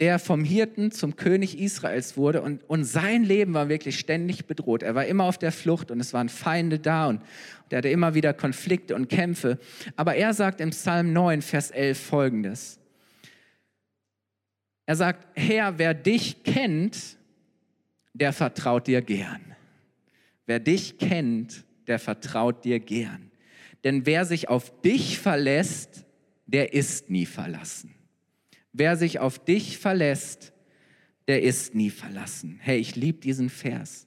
der 0.00 0.18
vom 0.18 0.44
Hirten 0.44 0.92
zum 0.92 1.16
König 1.16 1.58
Israels 1.58 2.18
wurde 2.18 2.42
und, 2.42 2.62
und 2.68 2.84
sein 2.84 3.24
Leben 3.24 3.54
war 3.54 3.70
wirklich 3.70 3.98
ständig 3.98 4.44
bedroht. 4.44 4.82
Er 4.82 4.94
war 4.94 5.06
immer 5.06 5.24
auf 5.24 5.38
der 5.38 5.50
Flucht 5.50 5.90
und 5.90 5.98
es 5.98 6.12
waren 6.12 6.28
Feinde 6.28 6.78
da 6.78 7.06
und, 7.06 7.22
und 7.22 7.72
er 7.72 7.78
hatte 7.78 7.88
immer 7.88 8.12
wieder 8.12 8.34
Konflikte 8.34 8.94
und 8.96 9.08
Kämpfe. 9.08 9.58
Aber 9.96 10.16
er 10.16 10.34
sagt 10.34 10.60
im 10.60 10.68
Psalm 10.68 11.14
9, 11.14 11.40
Vers 11.40 11.70
11 11.70 11.98
folgendes. 11.98 12.78
Er 14.84 14.96
sagt, 14.96 15.26
Herr, 15.36 15.78
wer 15.78 15.94
dich 15.94 16.42
kennt, 16.42 17.16
der 18.12 18.34
vertraut 18.34 18.86
dir 18.86 19.00
gern. 19.00 19.56
Wer 20.44 20.60
dich 20.60 20.98
kennt, 20.98 21.64
der 21.86 21.98
vertraut 21.98 22.66
dir 22.66 22.78
gern. 22.78 23.30
Denn 23.84 24.04
wer 24.04 24.26
sich 24.26 24.50
auf 24.50 24.82
dich 24.82 25.18
verlässt, 25.18 26.04
der 26.48 26.72
ist 26.72 27.10
nie 27.10 27.26
verlassen. 27.26 27.94
Wer 28.72 28.96
sich 28.96 29.20
auf 29.20 29.38
dich 29.38 29.78
verlässt, 29.78 30.52
der 31.28 31.42
ist 31.42 31.74
nie 31.74 31.90
verlassen. 31.90 32.58
Hey, 32.60 32.78
ich 32.78 32.96
liebe 32.96 33.20
diesen 33.20 33.50
Vers. 33.50 34.06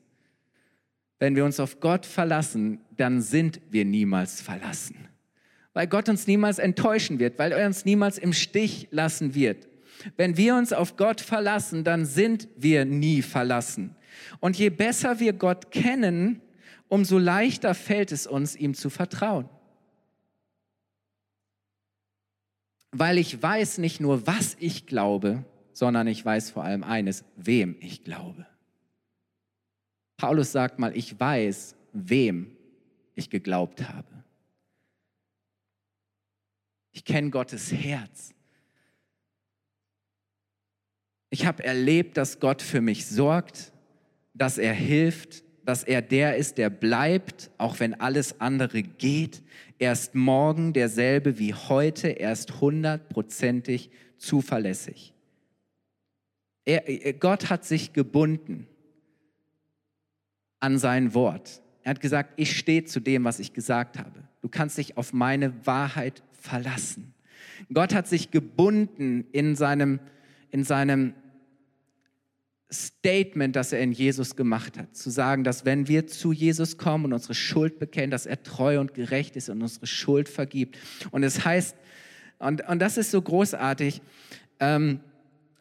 Wenn 1.20 1.36
wir 1.36 1.46
uns 1.46 1.60
auf 1.60 1.80
Gott 1.80 2.06
verlassen, 2.06 2.82
dann 2.98 3.22
sind 3.22 3.62
wir 3.70 3.86
niemals 3.86 4.42
verlassen. 4.42 5.08
Weil 5.74 5.86
Gott 5.86 6.10
uns 6.10 6.26
niemals 6.26 6.58
enttäuschen 6.58 7.20
wird, 7.20 7.38
weil 7.38 7.52
er 7.52 7.68
uns 7.68 7.86
niemals 7.86 8.18
im 8.18 8.34
Stich 8.34 8.88
lassen 8.90 9.36
wird. 9.36 9.68
Wenn 10.18 10.36
wir 10.36 10.56
uns 10.56 10.74
auf 10.74 10.98
Gott 10.98 11.22
verlassen, 11.22 11.84
dann 11.84 12.06
sind 12.06 12.48
wir 12.58 12.86
nie 12.86 13.22
verlassen. 13.22 13.96
Und 14.40 14.58
je 14.58 14.72
besser 14.72 15.20
wir 15.20 15.34
Gott 15.34 15.70
kennen, 15.72 16.42
umso 16.88 17.20
leichter 17.20 17.76
fällt 17.76 18.12
es 18.12 18.26
uns, 18.26 18.56
ihm 18.56 18.74
zu 18.74 18.90
vertrauen. 18.90 19.48
Weil 22.92 23.18
ich 23.18 23.42
weiß 23.42 23.78
nicht 23.78 24.00
nur, 24.00 24.28
was 24.28 24.56
ich 24.60 24.86
glaube, 24.86 25.46
sondern 25.74 26.08
ich 26.08 26.24
weiß 26.24 26.52
vor 26.52 26.64
allem 26.64 26.84
eines, 26.84 27.24
wem 27.36 27.76
ich 27.80 28.04
glaube. 28.04 28.46
Paulus 30.18 30.52
sagt 30.52 30.78
mal, 30.78 30.96
ich 30.96 31.20
weiß, 31.20 31.76
wem 31.94 32.56
ich 33.16 33.30
geglaubt 33.30 33.88
habe. 33.90 34.24
Ich 36.92 37.06
kenne 37.06 37.30
Gottes 37.30 37.72
Herz. 37.72 38.34
Ich 41.30 41.46
habe 41.46 41.64
erlebt, 41.64 42.18
dass 42.18 42.40
Gott 42.40 42.62
für 42.62 42.82
mich 42.82 43.08
sorgt, 43.08 43.72
dass 44.34 44.58
er 44.58 44.74
hilft, 44.74 45.44
dass 45.66 45.84
er 45.84 46.02
der 46.02 46.38
ist, 46.38 46.58
der 46.58 46.70
bleibt, 46.70 47.52
auch 47.58 47.80
wenn 47.80 48.00
alles 48.00 48.40
andere 48.42 48.84
geht. 48.84 49.44
Er 49.80 49.92
ist 49.92 50.16
morgen 50.16 50.74
derselbe 50.74 51.40
wie 51.40 51.54
heute. 51.54 52.10
Er 52.10 52.32
ist 52.32 52.62
hundertprozentig 52.62 53.90
zuverlässig. 54.18 55.14
Er, 56.66 57.14
Gott 57.14 57.50
hat 57.50 57.66
sich 57.66 57.94
gebunden 57.94 58.68
an 60.60 60.78
sein 60.78 61.14
Wort. 61.14 61.62
Er 61.84 61.92
hat 61.92 62.02
gesagt, 62.02 62.34
ich 62.36 62.58
stehe 62.58 62.86
zu 62.86 63.00
dem, 63.00 63.24
was 63.24 63.40
ich 63.40 63.54
gesagt 63.54 63.98
habe. 63.98 64.24
Du 64.42 64.50
kannst 64.50 64.78
dich 64.78 64.98
auf 64.98 65.14
meine 65.14 65.66
Wahrheit 65.66 66.24
verlassen. 66.34 67.14
Gott 67.74 67.94
hat 67.94 68.08
sich 68.08 68.32
gebunden 68.32 69.26
in 69.32 69.56
seinem, 69.56 70.00
in 70.52 70.64
seinem 70.64 71.14
Statement, 72.74 73.56
das 73.56 73.74
er 73.74 73.82
in 73.82 73.92
Jesus 73.92 74.36
gemacht 74.36 74.78
hat. 74.78 74.96
Zu 74.96 75.10
sagen, 75.10 75.44
dass 75.44 75.66
wenn 75.66 75.88
wir 75.88 76.08
zu 76.08 76.32
Jesus 76.32 76.78
kommen 76.78 77.06
und 77.06 77.14
unsere 77.14 77.36
Schuld 77.36 77.80
bekennen, 77.80 78.12
dass 78.12 78.26
er 78.26 78.44
treu 78.44 78.80
und 78.80 78.94
gerecht 78.94 79.36
ist 79.36 79.50
und 79.50 79.62
unsere 79.62 79.88
Schuld 79.88 80.30
vergibt. 80.30 80.78
Und 81.12 81.24
es 81.24 81.44
heißt, 81.44 81.76
und, 82.40 82.68
und 82.68 82.80
das 82.80 82.98
ist 82.98 83.12
so 83.12 83.22
großartig, 83.22 84.02
ähm, 84.60 85.02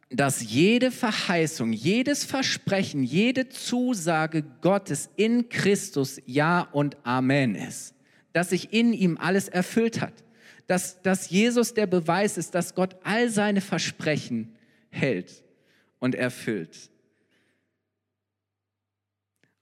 dass 0.08 0.42
jede 0.42 0.90
Verheißung, 0.90 1.72
jedes 1.72 2.24
Versprechen, 2.24 3.02
jede 3.02 3.48
Zusage 3.48 4.44
Gottes 4.60 5.08
in 5.16 5.48
Christus 5.48 6.20
Ja 6.26 6.62
und 6.72 6.96
Amen 7.04 7.54
ist. 7.54 7.94
Dass 8.32 8.50
sich 8.50 8.72
in 8.72 8.92
ihm 8.92 9.18
alles 9.18 9.48
erfüllt 9.48 10.00
hat. 10.00 10.14
Dass, 10.66 11.02
dass 11.02 11.30
Jesus 11.30 11.74
der 11.74 11.86
Beweis 11.86 12.38
ist, 12.38 12.54
dass 12.54 12.74
Gott 12.74 12.96
all 13.02 13.28
seine 13.28 13.60
Versprechen 13.60 14.54
hält 14.90 15.44
und 15.98 16.14
erfüllt. 16.14 16.90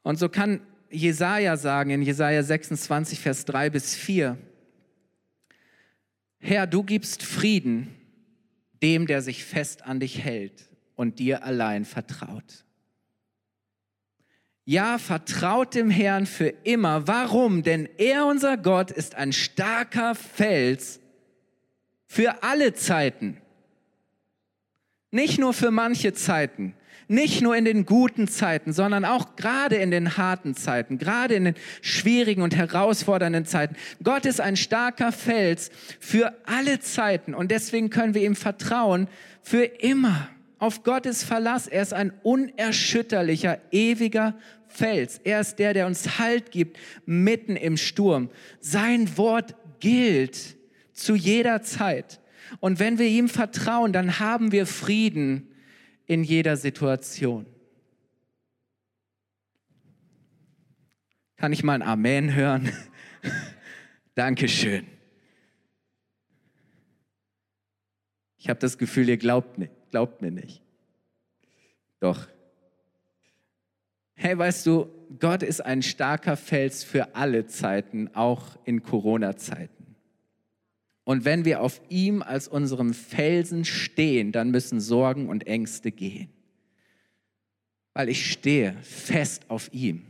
Und 0.03 0.19
so 0.19 0.29
kann 0.29 0.61
Jesaja 0.91 1.57
sagen 1.57 1.91
in 1.91 2.03
Jesaja 2.03 2.43
26, 2.43 3.21
Vers 3.21 3.45
3 3.45 3.71
bis 3.71 3.95
4, 3.95 4.39
Herr, 6.41 6.67
du 6.67 6.83
gibst 6.83 7.23
Frieden 7.23 7.95
dem, 8.83 9.07
der 9.07 9.23
sich 9.23 9.45
fest 9.45 9.85
an 9.85 10.01
dich 10.01 10.23
hält 10.23 10.69
und 10.95 11.19
dir 11.19 11.43
allein 11.43 11.85
vertraut. 11.85 12.65
Ja, 14.65 14.99
vertraut 14.99 15.75
dem 15.75 15.91
Herrn 15.91 16.27
für 16.27 16.49
immer. 16.49 17.09
Warum? 17.09 17.63
Denn 17.63 17.89
er, 17.97 18.27
unser 18.27 18.57
Gott, 18.57 18.91
ist 18.91 19.15
ein 19.15 19.33
starker 19.33 20.15
Fels 20.15 21.01
für 22.07 22.43
alle 22.43 22.75
Zeiten. 22.75 23.41
Nicht 25.11 25.39
nur 25.39 25.55
für 25.55 25.71
manche 25.71 26.13
Zeiten, 26.13 26.75
nicht 27.09 27.41
nur 27.41 27.57
in 27.57 27.65
den 27.65 27.87
guten 27.87 28.29
Zeiten, 28.29 28.73
sondern 28.73 29.05
auch 29.05 29.35
gerade 29.37 29.77
in 29.77 29.91
den 29.91 30.17
harten 30.17 30.55
Zeiten, 30.55 30.99
gerade 30.99 31.35
in 31.35 31.47
den 31.47 31.55
schwierigen 31.81 32.43
und 32.43 32.55
herausfordernden 32.55 33.47
Zeiten. 33.47 33.77
Gott 34.03 34.27
ist 34.27 34.41
ein 34.41 34.57
starker 34.57 35.11
Fels 35.11 35.71
für 35.99 36.35
alle 36.45 36.81
Zeiten 36.81 37.35
und 37.35 37.51
deswegen 37.51 37.91
können 37.91 38.15
wir 38.15 38.23
ihm 38.23 38.37
vertrauen 38.37 39.09
für 39.43 39.65
immer. 39.65 40.29
Auf 40.61 40.83
Gottes 40.83 41.23
Verlass. 41.23 41.69
Er 41.69 41.83
ist 41.83 41.95
ein 41.95 42.13
unerschütterlicher, 42.25 43.61
ewiger 43.71 44.35
Fels. 44.67 45.21
Er 45.23 45.41
ist 45.41 45.61
der, 45.61 45.73
der 45.73 45.87
uns 45.87 46.19
Halt 46.19 46.51
gibt 46.51 46.79
mitten 47.07 47.55
im 47.55 47.77
Sturm. 47.77 48.29
Sein 48.61 49.17
Wort 49.17 49.55
gilt 49.79 50.57
zu 50.93 51.15
jeder 51.15 51.63
Zeit. 51.63 52.21
Und 52.59 52.81
wenn 52.81 52.99
wir 52.99 53.07
ihm 53.07 53.29
vertrauen, 53.29 53.93
dann 53.93 54.19
haben 54.19 54.51
wir 54.51 54.67
Frieden 54.67 55.48
in 56.09 56.25
jeder 56.25 56.57
Situation. 56.57 57.47
Kann 61.37 61.53
ich 61.53 61.63
mal 61.63 61.75
ein 61.75 61.83
Amen 61.83 62.35
hören? 62.35 62.73
Dankeschön. 64.17 64.89
Ich 68.39 68.49
habe 68.49 68.59
das 68.59 68.79
Gefühl, 68.79 69.09
ihr 69.09 69.19
glaubt, 69.19 69.61
glaubt 69.91 70.23
mir 70.23 70.33
nicht. 70.33 70.63
Doch. 72.01 72.27
Hey, 74.15 74.37
weißt 74.37 74.67
du, 74.67 74.89
Gott 75.21 75.45
ist 75.45 75.61
ein 75.61 75.83
starker 75.83 76.37
Fels 76.37 76.83
für 76.83 77.15
alle 77.15 77.47
Zeiten, 77.47 78.13
auch 78.15 78.59
in 78.65 78.83
Corona-Zeiten. 78.83 79.78
Und 81.09 81.25
wenn 81.25 81.47
wir 81.47 81.63
auf 81.63 81.81
ihm 81.89 82.21
als 82.21 82.49
unserem 82.49 82.93
Felsen 82.93 83.65
stehen, 83.65 84.31
dann 84.31 84.51
müssen 84.51 84.79
Sorgen 84.79 85.31
und 85.31 85.47
Ängste 85.47 85.91
gehen. 85.91 86.29
Weil 87.95 88.11
ich 88.11 88.31
stehe 88.31 88.77
fest 88.83 89.47
auf 89.49 89.73
ihm. 89.73 90.03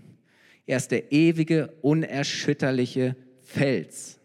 Er 0.66 0.78
ist 0.78 0.90
der 0.90 1.12
ewige, 1.12 1.68
unerschütterliche 1.82 3.14
Fels. 3.42 4.18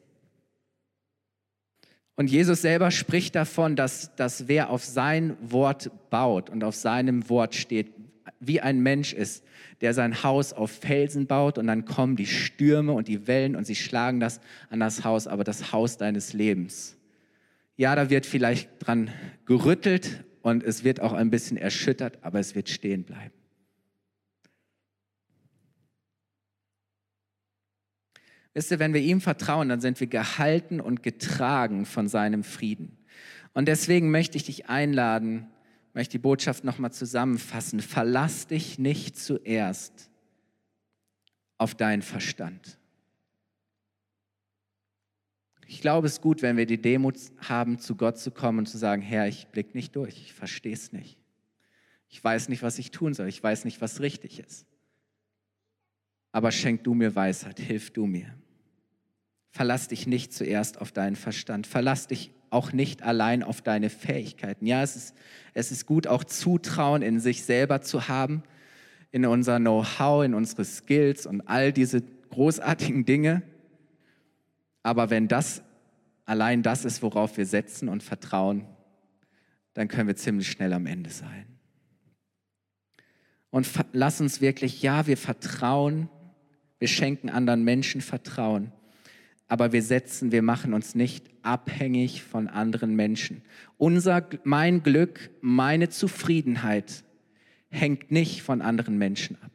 Und 2.16 2.32
Jesus 2.32 2.64
selber 2.64 2.90
spricht 2.90 3.36
davon, 3.36 3.76
dass, 3.76 4.16
dass 4.16 4.48
wer 4.48 4.72
auf 4.72 4.84
sein 4.84 5.38
Wort 5.44 5.92
baut 6.10 6.50
und 6.50 6.64
auf 6.64 6.74
seinem 6.74 7.30
Wort 7.30 7.54
steht, 7.54 7.94
wie 8.40 8.62
ein 8.62 8.82
Mensch 8.82 9.14
ist, 9.14 9.44
der 9.82 9.94
sein 9.94 10.24
Haus 10.24 10.54
auf 10.54 10.72
Felsen 10.72 11.28
baut 11.28 11.58
und 11.58 11.68
dann 11.68 11.86
kommen 11.86 12.16
die 12.16 12.26
Stürme 12.26 12.94
und 12.94 13.08
die 13.08 13.28
Wellen 13.28 13.56
und 13.56 13.66
sie 13.66 13.76
schlagen 13.76 14.20
das 14.20 14.40
an 14.70 14.80
das 14.80 15.04
Haus, 15.04 15.28
aber 15.28 15.44
das 15.44 15.72
Haus 15.72 15.98
deines 15.98 16.34
Lebens. 16.34 16.98
Ja, 17.76 17.96
da 17.96 18.10
wird 18.10 18.26
vielleicht 18.26 18.70
dran 18.80 19.10
gerüttelt 19.46 20.24
und 20.42 20.64
es 20.64 20.84
wird 20.84 21.02
auch 21.02 21.14
ein 21.14 21.30
bisschen 21.30 21.58
erschüttert, 21.58 22.20
aber 22.22 22.40
es 22.40 22.56
wird 22.56 22.70
stehen 22.70 23.04
bleiben. 23.04 23.34
Wisst 28.54 28.70
ihr, 28.70 28.80
wenn 28.80 28.94
wir 28.94 29.02
ihm 29.02 29.20
vertrauen, 29.20 29.70
dann 29.70 29.82
sind 29.82 30.00
wir 30.00 30.08
gehalten 30.08 30.80
und 30.80 31.02
getragen 31.02 31.86
von 31.86 32.08
seinem 32.08 32.44
Frieden. 32.44 32.98
Und 33.54 33.68
deswegen 33.68 34.12
möchte 34.12 34.38
ich 34.38 34.44
dich 34.44 34.70
einladen, 34.70 35.48
möchte 35.94 36.14
die 36.14 36.20
Botschaft 36.20 36.64
nochmal 36.64 36.92
zusammenfassen. 36.92 37.80
Verlass 37.80 38.48
dich 38.48 38.80
nicht 38.80 39.18
zuerst 39.18 40.10
auf 41.58 41.76
deinen 41.76 42.02
Verstand. 42.02 42.78
Ich 45.68 45.82
glaube, 45.82 46.08
es 46.08 46.14
ist 46.14 46.22
gut, 46.22 46.42
wenn 46.42 46.58
wir 46.58 46.66
die 46.66 46.82
Demut 46.82 47.18
haben, 47.38 47.80
zu 47.80 47.96
Gott 47.96 48.20
zu 48.20 48.32
kommen 48.32 48.60
und 48.60 48.66
zu 48.68 48.78
sagen, 48.78 49.02
Herr, 49.02 49.28
ich 49.28 49.48
blicke 49.48 49.76
nicht 49.76 49.96
durch, 49.96 50.18
ich 50.18 50.34
verstehe 50.34 50.74
es 50.74 50.92
nicht. 50.92 51.18
Ich 52.10 52.24
weiß 52.24 52.50
nicht, 52.50 52.62
was 52.62 52.78
ich 52.78 52.92
tun 52.92 53.14
soll, 53.14 53.28
ich 53.28 53.42
weiß 53.42 53.66
nicht, 53.66 53.82
was 53.82 54.00
richtig 54.00 54.40
ist. 54.40 54.68
Aber 56.32 56.52
schenk 56.52 56.84
du 56.84 56.94
mir 56.94 57.16
Weisheit, 57.16 57.60
hilf 57.60 57.92
du 57.92 58.06
mir. 58.06 58.36
Verlass 59.50 59.88
dich 59.88 60.08
nicht 60.08 60.34
zuerst 60.34 60.82
auf 60.82 60.92
deinen 60.92 61.16
Verstand. 61.16 61.68
Verlass 61.68 62.08
dich 62.08 62.32
auch 62.54 62.72
nicht 62.72 63.04
allein 63.04 63.44
auf 63.44 63.62
deine 63.62 63.90
Fähigkeiten. 63.90 64.66
Ja, 64.66 64.82
es 64.84 64.96
ist, 64.96 65.16
es 65.54 65.72
ist 65.72 65.86
gut, 65.86 66.08
auch 66.08 66.24
Zutrauen 66.24 67.02
in 67.02 67.20
sich 67.20 67.44
selber 67.44 67.82
zu 67.82 68.08
haben, 68.08 68.44
in 69.12 69.26
unser 69.26 69.60
Know-how, 69.60 70.24
in 70.24 70.34
unsere 70.34 70.66
Skills 70.66 71.26
und 71.26 71.42
all 71.42 71.74
diese 71.74 72.02
großartigen 72.30 73.06
Dinge. 73.06 73.44
Aber 74.82 75.10
wenn 75.10 75.28
das 75.28 75.64
allein 76.26 76.64
das 76.64 76.86
ist, 76.86 77.02
worauf 77.02 77.38
wir 77.38 77.46
setzen 77.46 77.90
und 77.90 78.04
vertrauen, 78.04 78.66
dann 79.74 79.88
können 79.88 80.08
wir 80.08 80.16
ziemlich 80.16 80.50
schnell 80.50 80.74
am 80.74 80.86
Ende 80.86 81.10
sein. 81.10 81.46
Und 83.50 83.68
lass 83.92 84.20
uns 84.20 84.42
wirklich, 84.42 84.82
ja, 84.82 85.06
wir 85.06 85.18
vertrauen, 85.18 86.10
wir 86.80 86.88
schenken 86.88 87.30
anderen 87.30 87.64
Menschen 87.64 88.02
Vertrauen 88.02 88.72
aber 89.54 89.72
wir 89.72 89.84
setzen, 89.84 90.32
wir 90.32 90.42
machen 90.42 90.74
uns 90.74 90.96
nicht 90.96 91.30
abhängig 91.44 92.24
von 92.24 92.48
anderen 92.48 92.96
Menschen. 92.96 93.44
Unser, 93.78 94.28
mein 94.44 94.82
Glück, 94.82 95.30
meine 95.42 95.90
Zufriedenheit 95.90 97.04
hängt 97.70 98.10
nicht 98.10 98.42
von 98.42 98.64
anderen 98.64 98.98
Menschen 98.98 99.38
ab. 99.44 99.52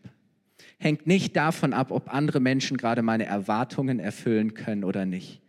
Hängt 0.78 1.08
nicht 1.08 1.34
davon 1.34 1.72
ab, 1.72 1.90
ob 1.90 2.14
andere 2.14 2.38
Menschen 2.38 2.76
gerade 2.76 3.02
meine 3.02 3.26
Erwartungen 3.26 3.98
erfüllen 3.98 4.54
können 4.54 4.84
oder 4.84 5.04
nicht. 5.04 5.42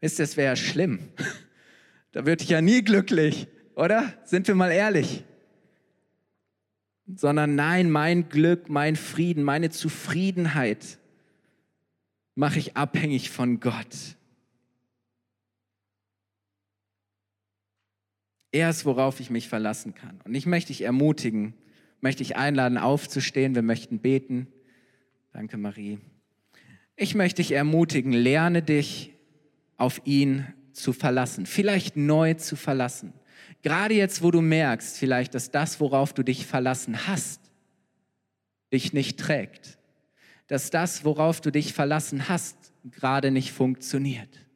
Wisst 0.00 0.20
ihr, 0.20 0.22
es 0.22 0.36
wäre 0.36 0.56
schlimm. 0.56 1.00
Da 2.12 2.24
würde 2.24 2.44
ich 2.44 2.48
ja 2.48 2.62
nie 2.62 2.82
glücklich, 2.82 3.48
oder? 3.74 4.14
Sind 4.24 4.46
wir 4.46 4.54
mal 4.54 4.70
ehrlich. 4.70 5.24
Sondern 7.12 7.56
nein, 7.56 7.90
mein 7.90 8.28
Glück, 8.28 8.68
mein 8.70 8.94
Frieden, 8.94 9.42
meine 9.42 9.70
Zufriedenheit 9.70 10.98
mache 12.36 12.58
ich 12.60 12.76
abhängig 12.76 13.30
von 13.30 13.58
Gott. 13.58 14.16
Er 18.52 18.70
ist, 18.70 18.84
worauf 18.84 19.18
ich 19.18 19.30
mich 19.30 19.48
verlassen 19.48 19.94
kann. 19.94 20.20
Und 20.24 20.34
ich 20.34 20.46
möchte 20.46 20.68
dich 20.68 20.82
ermutigen, 20.82 21.54
möchte 22.00 22.22
dich 22.22 22.36
einladen, 22.36 22.78
aufzustehen. 22.78 23.54
Wir 23.54 23.62
möchten 23.62 23.98
beten. 23.98 24.46
Danke, 25.32 25.56
Marie. 25.56 25.98
Ich 26.94 27.14
möchte 27.14 27.42
dich 27.42 27.52
ermutigen, 27.52 28.12
lerne 28.12 28.62
dich 28.62 29.12
auf 29.76 30.00
ihn 30.04 30.46
zu 30.72 30.92
verlassen, 30.92 31.46
vielleicht 31.46 31.96
neu 31.96 32.34
zu 32.34 32.56
verlassen. 32.56 33.12
Gerade 33.62 33.94
jetzt, 33.94 34.22
wo 34.22 34.30
du 34.30 34.40
merkst, 34.40 34.96
vielleicht, 34.98 35.34
dass 35.34 35.50
das, 35.50 35.80
worauf 35.80 36.12
du 36.12 36.22
dich 36.22 36.46
verlassen 36.46 37.06
hast, 37.06 37.40
dich 38.72 38.92
nicht 38.92 39.18
trägt 39.18 39.78
dass 40.48 40.70
das, 40.70 41.04
worauf 41.04 41.40
du 41.40 41.50
dich 41.50 41.72
verlassen 41.72 42.28
hast, 42.28 42.56
gerade 42.84 43.30
nicht 43.30 43.52
funktioniert. 43.52 44.46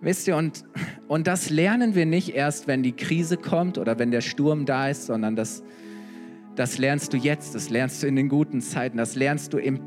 Wisst 0.00 0.26
ihr, 0.26 0.36
und, 0.36 0.64
und 1.08 1.26
das 1.26 1.50
lernen 1.50 1.94
wir 1.94 2.06
nicht 2.06 2.30
erst, 2.30 2.66
wenn 2.66 2.82
die 2.82 2.92
Krise 2.92 3.36
kommt 3.36 3.76
oder 3.76 3.98
wenn 3.98 4.10
der 4.10 4.22
Sturm 4.22 4.64
da 4.64 4.88
ist, 4.88 5.06
sondern 5.06 5.36
das, 5.36 5.62
das 6.56 6.78
lernst 6.78 7.12
du 7.12 7.18
jetzt, 7.18 7.54
das 7.54 7.68
lernst 7.68 8.02
du 8.02 8.06
in 8.06 8.16
den 8.16 8.30
guten 8.30 8.62
Zeiten, 8.62 8.96
das 8.96 9.14
lernst 9.14 9.52
du, 9.52 9.58
im, 9.58 9.80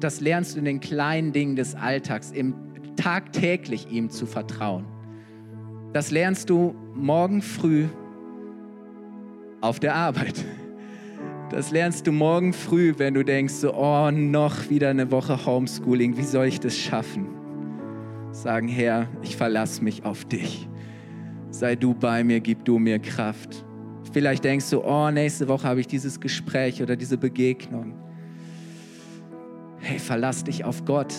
das 0.00 0.20
lernst 0.20 0.54
du 0.54 0.58
in 0.58 0.64
den 0.64 0.80
kleinen 0.80 1.32
Dingen 1.32 1.54
des 1.54 1.76
Alltags, 1.76 2.32
im 2.32 2.54
tagtäglich 2.96 3.88
ihm 3.90 4.10
zu 4.10 4.26
vertrauen. 4.26 4.86
Das 5.92 6.10
lernst 6.10 6.50
du 6.50 6.74
morgen 6.94 7.40
früh 7.40 7.86
auf 9.60 9.78
der 9.78 9.94
Arbeit. 9.94 10.44
Das 11.54 11.70
lernst 11.70 12.08
du 12.08 12.10
morgen 12.10 12.52
früh, 12.52 12.94
wenn 12.96 13.14
du 13.14 13.24
denkst, 13.24 13.54
so, 13.54 13.72
oh, 13.74 14.10
noch 14.10 14.70
wieder 14.70 14.90
eine 14.90 15.12
Woche 15.12 15.46
Homeschooling, 15.46 16.16
wie 16.16 16.24
soll 16.24 16.46
ich 16.46 16.58
das 16.58 16.76
schaffen? 16.76 17.28
Sagen, 18.32 18.66
Herr, 18.66 19.06
ich 19.22 19.36
verlasse 19.36 19.84
mich 19.84 20.04
auf 20.04 20.24
dich. 20.24 20.68
Sei 21.50 21.76
du 21.76 21.94
bei 21.94 22.24
mir, 22.24 22.40
gib 22.40 22.64
du 22.64 22.80
mir 22.80 22.98
Kraft. 22.98 23.64
Vielleicht 24.12 24.42
denkst 24.42 24.68
du, 24.70 24.82
oh, 24.82 25.12
nächste 25.12 25.46
Woche 25.46 25.68
habe 25.68 25.78
ich 25.78 25.86
dieses 25.86 26.18
Gespräch 26.18 26.82
oder 26.82 26.96
diese 26.96 27.18
Begegnung. 27.18 27.94
Hey, 29.78 30.00
verlass 30.00 30.42
dich 30.42 30.64
auf 30.64 30.84
Gott. 30.84 31.14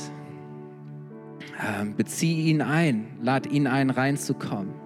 Ähm, 1.66 1.96
bezieh 1.96 2.50
ihn 2.50 2.62
ein, 2.62 3.08
lad 3.22 3.48
ihn 3.48 3.68
ein, 3.68 3.90
reinzukommen. 3.90 4.85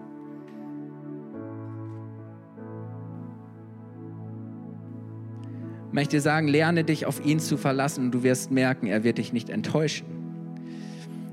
Ich 5.89 5.93
möchte 5.93 6.21
sagen, 6.21 6.47
lerne 6.47 6.83
dich 6.83 7.05
auf 7.05 7.23
ihn 7.25 7.39
zu 7.39 7.57
verlassen 7.57 8.05
und 8.05 8.11
du 8.11 8.23
wirst 8.23 8.51
merken, 8.51 8.87
er 8.87 9.03
wird 9.03 9.17
dich 9.17 9.33
nicht 9.33 9.49
enttäuschen. 9.49 10.07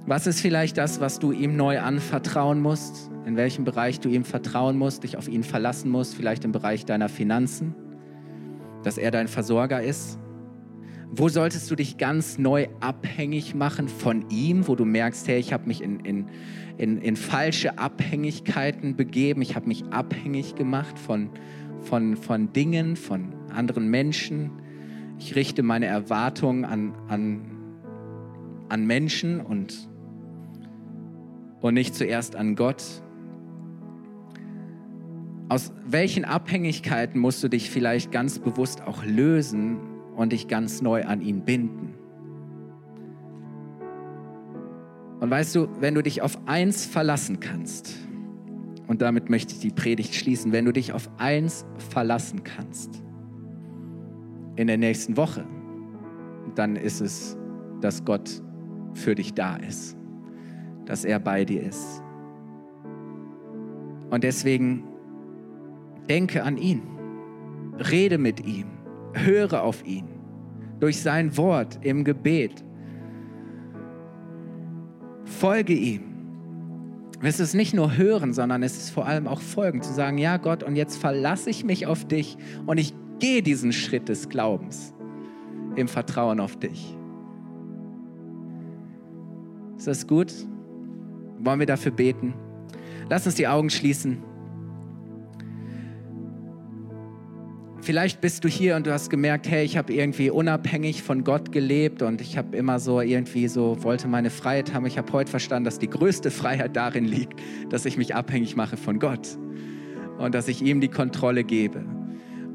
Was 0.07 0.27
ist 0.27 0.40
vielleicht 0.40 0.77
das, 0.79 1.01
was 1.01 1.19
du 1.19 1.33
ihm 1.33 1.57
neu 1.57 1.81
anvertrauen 1.81 2.61
musst? 2.61 3.11
In 3.25 3.37
welchem 3.37 3.64
Bereich 3.64 4.01
du 4.01 4.09
ihm 4.09 4.25
vertrauen 4.25 4.77
musst, 4.79 5.03
dich 5.03 5.16
auf 5.16 5.29
ihn 5.29 5.42
verlassen 5.42 5.90
musst? 5.90 6.14
Vielleicht 6.14 6.45
im 6.45 6.53
Bereich 6.53 6.85
deiner 6.85 7.09
Finanzen? 7.09 7.75
dass 8.87 8.99
er 8.99 9.11
dein 9.11 9.27
Versorger 9.27 9.83
ist? 9.83 10.16
Wo 11.11 11.29
solltest 11.29 11.69
du 11.69 11.75
dich 11.75 11.99
ganz 11.99 12.38
neu 12.38 12.69
abhängig 12.79 13.53
machen 13.53 13.88
von 13.88 14.31
ihm, 14.31 14.69
wo 14.69 14.77
du 14.77 14.85
merkst, 14.85 15.27
hey, 15.27 15.40
ich 15.40 15.53
habe 15.53 15.66
mich 15.66 15.83
in, 15.83 15.99
in, 16.01 16.27
in, 16.79 16.99
in 16.99 17.16
falsche 17.16 17.79
Abhängigkeiten 17.79 18.95
begeben, 18.95 19.42
ich 19.42 19.57
habe 19.57 19.66
mich 19.66 19.85
abhängig 19.87 20.55
gemacht 20.55 21.01
von, 21.01 21.31
von, 21.81 22.16
von 22.16 22.53
Dingen, 22.53 22.95
von 22.95 23.33
anderen 23.57 23.88
Menschen. 23.88 24.51
Ich 25.19 25.35
richte 25.35 25.62
meine 25.62 25.87
Erwartungen 25.87 26.64
an, 26.64 26.95
an, 27.09 27.40
an 28.69 28.87
Menschen 28.87 29.40
und, 29.40 29.88
und 31.61 31.75
nicht 31.75 31.95
zuerst 31.95 32.37
an 32.37 32.55
Gott. 32.55 32.85
Aus 35.49 35.73
welchen 35.87 36.25
Abhängigkeiten 36.25 37.21
musst 37.21 37.42
du 37.42 37.49
dich 37.49 37.71
vielleicht 37.71 38.11
ganz 38.12 38.38
bewusst 38.38 38.83
auch 38.83 39.05
lösen 39.05 39.79
und 40.16 40.33
dich 40.33 40.49
ganz 40.49 40.83
neu 40.83 41.05
an 41.05 41.23
ihn 41.23 41.45
binden? 41.45 41.95
Und 45.21 45.31
weißt 45.31 45.55
du, 45.55 45.69
wenn 45.81 45.95
du 45.95 46.03
dich 46.03 46.21
auf 46.21 46.38
eins 46.47 46.85
verlassen 46.85 47.40
kannst, 47.40 47.97
und 48.87 49.03
damit 49.03 49.31
möchte 49.31 49.55
ich 49.55 49.61
die 49.61 49.71
Predigt 49.71 50.14
schließen, 50.14 50.53
wenn 50.53 50.64
du 50.64 50.73
dich 50.73 50.92
auf 50.92 51.11
eins 51.19 51.64
verlassen 51.90 52.45
kannst 52.45 53.03
in 54.57 54.66
der 54.66 54.79
nächsten 54.79 55.16
Woche, 55.16 55.45
dann 56.55 56.77
ist 56.77 57.01
es, 57.01 57.37
dass 57.81 58.05
Gott 58.05 58.42
für 58.95 59.14
dich 59.14 59.35
da 59.35 59.57
ist, 59.57 59.97
dass 60.87 61.05
er 61.05 61.19
bei 61.19 61.45
dir 61.45 61.62
ist. 61.62 62.03
Und 64.11 64.25
deswegen 64.25 64.85
Denke 66.09 66.45
an 66.45 66.57
ihn. 66.57 66.83
Rede 67.90 68.19
mit 68.19 68.47
ihm. 68.47 68.66
Höre 69.12 69.62
auf 69.62 69.85
ihn. 69.85 70.07
Durch 70.81 71.01
sein 71.01 71.37
Wort 71.37 71.79
im 71.83 72.05
Gebet. 72.05 72.64
Folge 75.25 75.73
ihm. 75.73 76.03
Es 77.23 77.40
ist 77.40 77.55
nicht 77.55 77.75
nur 77.75 77.97
hören, 77.97 78.33
sondern 78.35 78.62
es 78.62 78.77
ist 78.77 78.90
vor 78.90 79.07
allem 79.07 79.27
auch 79.27 79.40
folgen. 79.40 79.83
Zu 79.83 79.92
sagen, 79.92 80.19
ja 80.19 80.37
Gott, 80.37 80.62
und 80.62 80.77
jetzt 80.77 80.97
verlasse 80.97 81.51
ich 81.51 81.64
mich 81.64 81.87
auf 81.87 82.07
dich 82.07 82.37
und 82.66 82.79
ich 82.79 82.95
gehe 83.18 83.42
diesen 83.42 83.72
Schritt 83.72 84.09
des 84.09 84.29
Glaubens 84.29 84.94
im 85.76 85.88
Vertrauen 85.88 86.40
auf 86.40 86.57
dich. 86.57 86.96
Ist 89.76 89.87
das 89.87 90.07
gut? 90.07 90.33
Wollen 91.38 91.61
wir 91.61 91.66
dafür 91.66 91.92
beten? 91.92 92.35
Lass 93.09 93.26
uns 93.26 93.35
die 93.35 93.46
Augen 93.46 93.70
schließen. 93.70 94.22
Vielleicht 97.83 98.20
bist 98.20 98.42
du 98.42 98.48
hier 98.48 98.74
und 98.74 98.87
du 98.87 98.92
hast 98.92 99.11
gemerkt, 99.11 99.48
hey, 99.48 99.64
ich 99.64 99.76
habe 99.76 99.92
irgendwie 99.92 100.29
unabhängig 100.29 101.05
von 101.05 101.22
Gott 101.22 101.52
gelebt 101.52 102.02
und 102.02 102.20
ich 102.20 102.37
habe 102.37 102.57
immer 102.57 102.81
so 102.81 103.00
irgendwie 103.00 103.46
so, 103.46 103.85
wollte 103.85 104.09
meine 104.09 104.31
Freiheit 104.31 104.74
haben. 104.74 104.87
Ich 104.87 104.98
habe 104.98 105.12
heute 105.12 105.31
verstanden, 105.31 105.66
dass 105.66 105.79
die 105.79 105.88
größte 105.88 106.33
Freiheit 106.33 106.74
darin 106.74 107.05
liegt, 107.05 107.38
dass 107.68 107.85
ich 107.85 107.96
mich 107.96 108.14
abhängig 108.14 108.57
mache 108.57 108.76
von 108.76 108.98
Gott 108.98 109.38
und 110.18 110.35
dass 110.35 110.48
ich 110.48 110.62
ihm 110.62 110.81
die 110.81 110.88
Kontrolle 110.88 111.44
gebe 111.44 111.85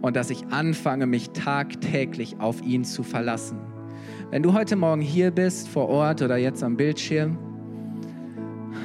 und 0.01 0.15
dass 0.15 0.29
ich 0.29 0.47
anfange, 0.47 1.05
mich 1.05 1.29
tagtäglich 1.31 2.39
auf 2.39 2.61
ihn 2.61 2.83
zu 2.83 3.03
verlassen. 3.03 3.59
Wenn 4.31 4.43
du 4.43 4.53
heute 4.53 4.75
Morgen 4.75 5.01
hier 5.01 5.31
bist, 5.31 5.67
vor 5.67 5.89
Ort 5.89 6.21
oder 6.21 6.37
jetzt 6.37 6.63
am 6.63 6.77
Bildschirm 6.77 7.37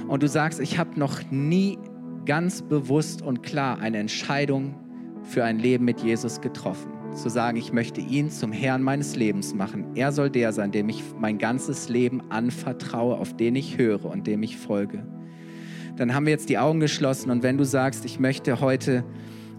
und 0.08 0.22
du 0.22 0.28
sagst, 0.28 0.60
ich 0.60 0.78
habe 0.78 0.98
noch 0.98 1.20
nie 1.30 1.78
ganz 2.26 2.62
bewusst 2.62 3.22
und 3.22 3.42
klar 3.42 3.78
eine 3.78 3.98
Entscheidung 3.98 4.74
für 5.22 5.44
ein 5.44 5.58
Leben 5.58 5.84
mit 5.84 6.00
Jesus 6.00 6.40
getroffen. 6.40 6.90
Zu 7.14 7.30
sagen, 7.30 7.56
ich 7.56 7.72
möchte 7.72 8.00
ihn 8.00 8.30
zum 8.30 8.52
Herrn 8.52 8.82
meines 8.82 9.16
Lebens 9.16 9.54
machen. 9.54 9.86
Er 9.94 10.12
soll 10.12 10.28
der 10.28 10.52
sein, 10.52 10.70
dem 10.70 10.88
ich 10.88 11.02
mein 11.18 11.38
ganzes 11.38 11.88
Leben 11.88 12.30
anvertraue, 12.30 13.16
auf 13.16 13.34
den 13.34 13.56
ich 13.56 13.78
höre 13.78 14.04
und 14.04 14.26
dem 14.26 14.42
ich 14.42 14.56
folge. 14.58 15.06
Dann 15.96 16.14
haben 16.14 16.26
wir 16.26 16.32
jetzt 16.32 16.50
die 16.50 16.58
Augen 16.58 16.80
geschlossen 16.80 17.30
und 17.30 17.42
wenn 17.42 17.56
du 17.56 17.64
sagst, 17.64 18.04
ich 18.04 18.20
möchte 18.20 18.60
heute, 18.60 19.04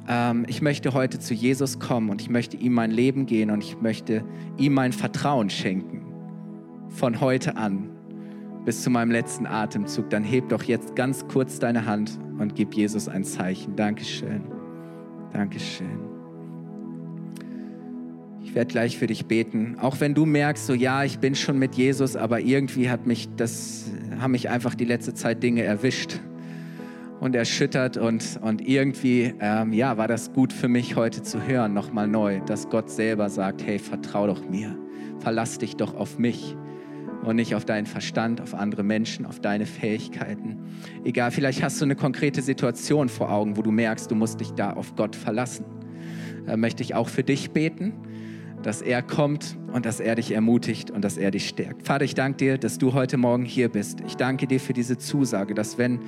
ähm, 0.08 0.46
ich 0.48 0.62
möchte 0.62 0.94
heute 0.94 1.20
zu 1.20 1.34
Jesus 1.34 1.80
kommen 1.80 2.10
und 2.10 2.22
ich 2.22 2.30
möchte 2.30 2.58
ihm 2.58 2.74
mein 2.74 2.92
Leben 2.92 3.26
gehen 3.26 3.52
und 3.52 3.64
ich 3.64 3.80
möchte 3.82 4.24
ihm 4.58 4.74
mein 4.74 4.94
Vertrauen 4.94 5.50
schenken, 5.50 6.06
von 6.90 7.20
heute 7.22 7.58
an 7.58 7.90
bis 8.68 8.84
zu 8.84 8.90
meinem 8.90 9.12
letzten 9.12 9.46
Atemzug, 9.46 10.10
dann 10.10 10.26
heb 10.26 10.50
doch 10.50 10.62
jetzt 10.64 10.94
ganz 10.98 11.26
kurz 11.30 11.58
deine 11.58 11.86
Hand 11.86 12.20
und 12.38 12.54
gib 12.54 12.74
Jesus 12.74 13.08
ein 13.08 13.24
Zeichen. 13.24 13.78
Dankeschön. 13.78 14.42
Dankeschön. 15.32 16.00
Ich 18.44 18.54
werde 18.54 18.70
gleich 18.70 18.98
für 18.98 19.08
dich 19.08 19.26
beten. 19.26 19.78
Auch 19.80 20.02
wenn 20.02 20.14
du 20.14 20.26
merkst, 20.26 20.66
so 20.66 20.74
ja, 20.74 21.06
ich 21.06 21.20
bin 21.20 21.34
schon 21.36 21.58
mit 21.58 21.76
Jesus, 21.76 22.18
aber 22.18 22.42
irgendwie 22.42 22.90
hat 22.90 23.08
mich 23.08 23.30
das, 23.38 23.90
haben 24.20 24.32
mich 24.32 24.50
einfach 24.50 24.76
die 24.76 24.84
letzte 24.84 25.14
Zeit 25.14 25.44
Dinge 25.44 25.64
erwischt 25.64 26.20
und 27.20 27.36
erschüttert 27.36 27.98
und, 27.98 28.40
und 28.42 28.68
irgendwie, 28.68 29.34
ähm, 29.40 29.74
ja, 29.74 29.98
war 29.98 30.08
das 30.08 30.34
gut 30.34 30.54
für 30.54 30.68
mich 30.68 30.96
heute 30.96 31.24
zu 31.24 31.46
hören, 31.46 31.74
nochmal 31.74 32.08
neu, 32.08 32.40
dass 32.46 32.70
Gott 32.70 32.90
selber 32.90 33.30
sagt, 33.30 33.66
hey, 33.66 33.80
vertrau 33.80 34.28
doch 34.28 34.48
mir, 34.48 34.78
verlass 35.20 35.58
dich 35.58 35.76
doch 35.76 35.96
auf 35.96 36.20
mich 36.20 36.56
und 37.24 37.36
nicht 37.36 37.56
auf 37.56 37.66
deinen 37.66 37.88
Verstand, 37.88 38.42
auf 38.42 38.54
andere 38.54 38.84
Menschen, 38.84 39.26
auf 39.26 39.40
deine 39.40 39.66
Fähigkeiten. 39.66 40.58
Egal, 41.04 41.32
vielleicht 41.32 41.64
hast 41.64 41.82
du 41.82 41.86
eine 41.86 41.96
konkrete 41.96 42.42
Situation 42.42 43.10
vor 43.10 43.32
Augen, 43.32 43.58
wo 43.58 43.62
du 43.62 43.72
merkst, 43.72 44.10
du 44.10 44.16
musst 44.16 44.40
dich 44.40 44.52
da 44.52 44.72
auf 44.74 44.96
Gott 44.96 45.16
verlassen. 45.16 45.66
Da 46.46 46.56
möchte 46.56 46.84
ich 46.84 46.96
auch 46.96 47.10
für 47.10 47.24
dich 47.24 47.52
beten, 47.52 47.94
dass 48.64 48.82
er 48.82 49.02
kommt 49.02 49.58
und 49.72 49.86
dass 49.86 50.00
er 50.00 50.16
dich 50.16 50.32
ermutigt 50.32 50.92
und 50.92 51.04
dass 51.04 51.18
er 51.18 51.32
dich 51.32 51.48
stärkt. 51.48 51.86
Vater, 51.86 52.06
ich 52.06 52.16
danke 52.16 52.38
dir, 52.38 52.58
dass 52.58 52.78
du 52.78 52.94
heute 52.94 53.18
Morgen 53.18 53.46
hier 53.46 53.70
bist. 53.70 54.02
Ich 54.08 54.16
danke 54.16 54.48
dir 54.48 54.60
für 54.60 54.74
diese 54.74 54.98
Zusage, 54.98 55.54
dass 55.54 55.78
wenn 55.78 56.00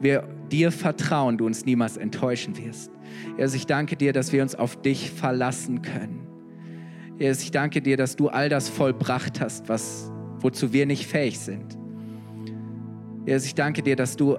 wir 0.00 0.28
dir 0.50 0.70
vertrauen, 0.72 1.38
du 1.38 1.46
uns 1.46 1.64
niemals 1.64 1.96
enttäuschen 1.96 2.56
wirst. 2.56 2.90
Jesus, 3.36 3.54
ich 3.54 3.66
danke 3.66 3.96
dir, 3.96 4.12
dass 4.12 4.32
wir 4.32 4.42
uns 4.42 4.54
auf 4.54 4.80
dich 4.80 5.10
verlassen 5.10 5.82
können. 5.82 6.26
Jesus, 7.18 7.42
ich 7.42 7.50
danke 7.50 7.82
dir, 7.82 7.96
dass 7.96 8.16
du 8.16 8.28
all 8.28 8.48
das 8.48 8.68
vollbracht 8.68 9.40
hast, 9.40 9.68
was 9.68 10.12
wozu 10.40 10.72
wir 10.72 10.86
nicht 10.86 11.06
fähig 11.06 11.38
sind. 11.38 11.76
Jesus, 13.26 13.46
ich 13.46 13.54
danke 13.54 13.82
dir, 13.82 13.96
dass 13.96 14.16
du 14.16 14.38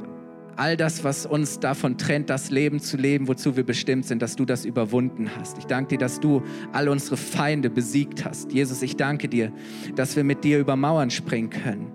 all 0.59 0.75
das, 0.75 1.05
was 1.05 1.25
uns 1.25 1.59
davon 1.61 1.97
trennt, 1.97 2.29
das 2.29 2.51
Leben 2.51 2.81
zu 2.81 2.97
leben, 2.97 3.29
wozu 3.29 3.55
wir 3.55 3.63
bestimmt 3.63 4.05
sind, 4.05 4.21
dass 4.21 4.35
du 4.35 4.43
das 4.43 4.65
überwunden 4.65 5.29
hast. 5.37 5.57
Ich 5.57 5.65
danke 5.65 5.95
dir, 5.95 5.99
dass 5.99 6.19
du 6.19 6.43
all 6.73 6.89
unsere 6.89 7.15
Feinde 7.15 7.69
besiegt 7.69 8.25
hast. 8.25 8.51
Jesus, 8.51 8.81
ich 8.81 8.97
danke 8.97 9.29
dir, 9.29 9.53
dass 9.95 10.17
wir 10.17 10.25
mit 10.25 10.43
dir 10.43 10.59
über 10.59 10.75
Mauern 10.75 11.11
springen 11.11 11.49
können. 11.49 11.87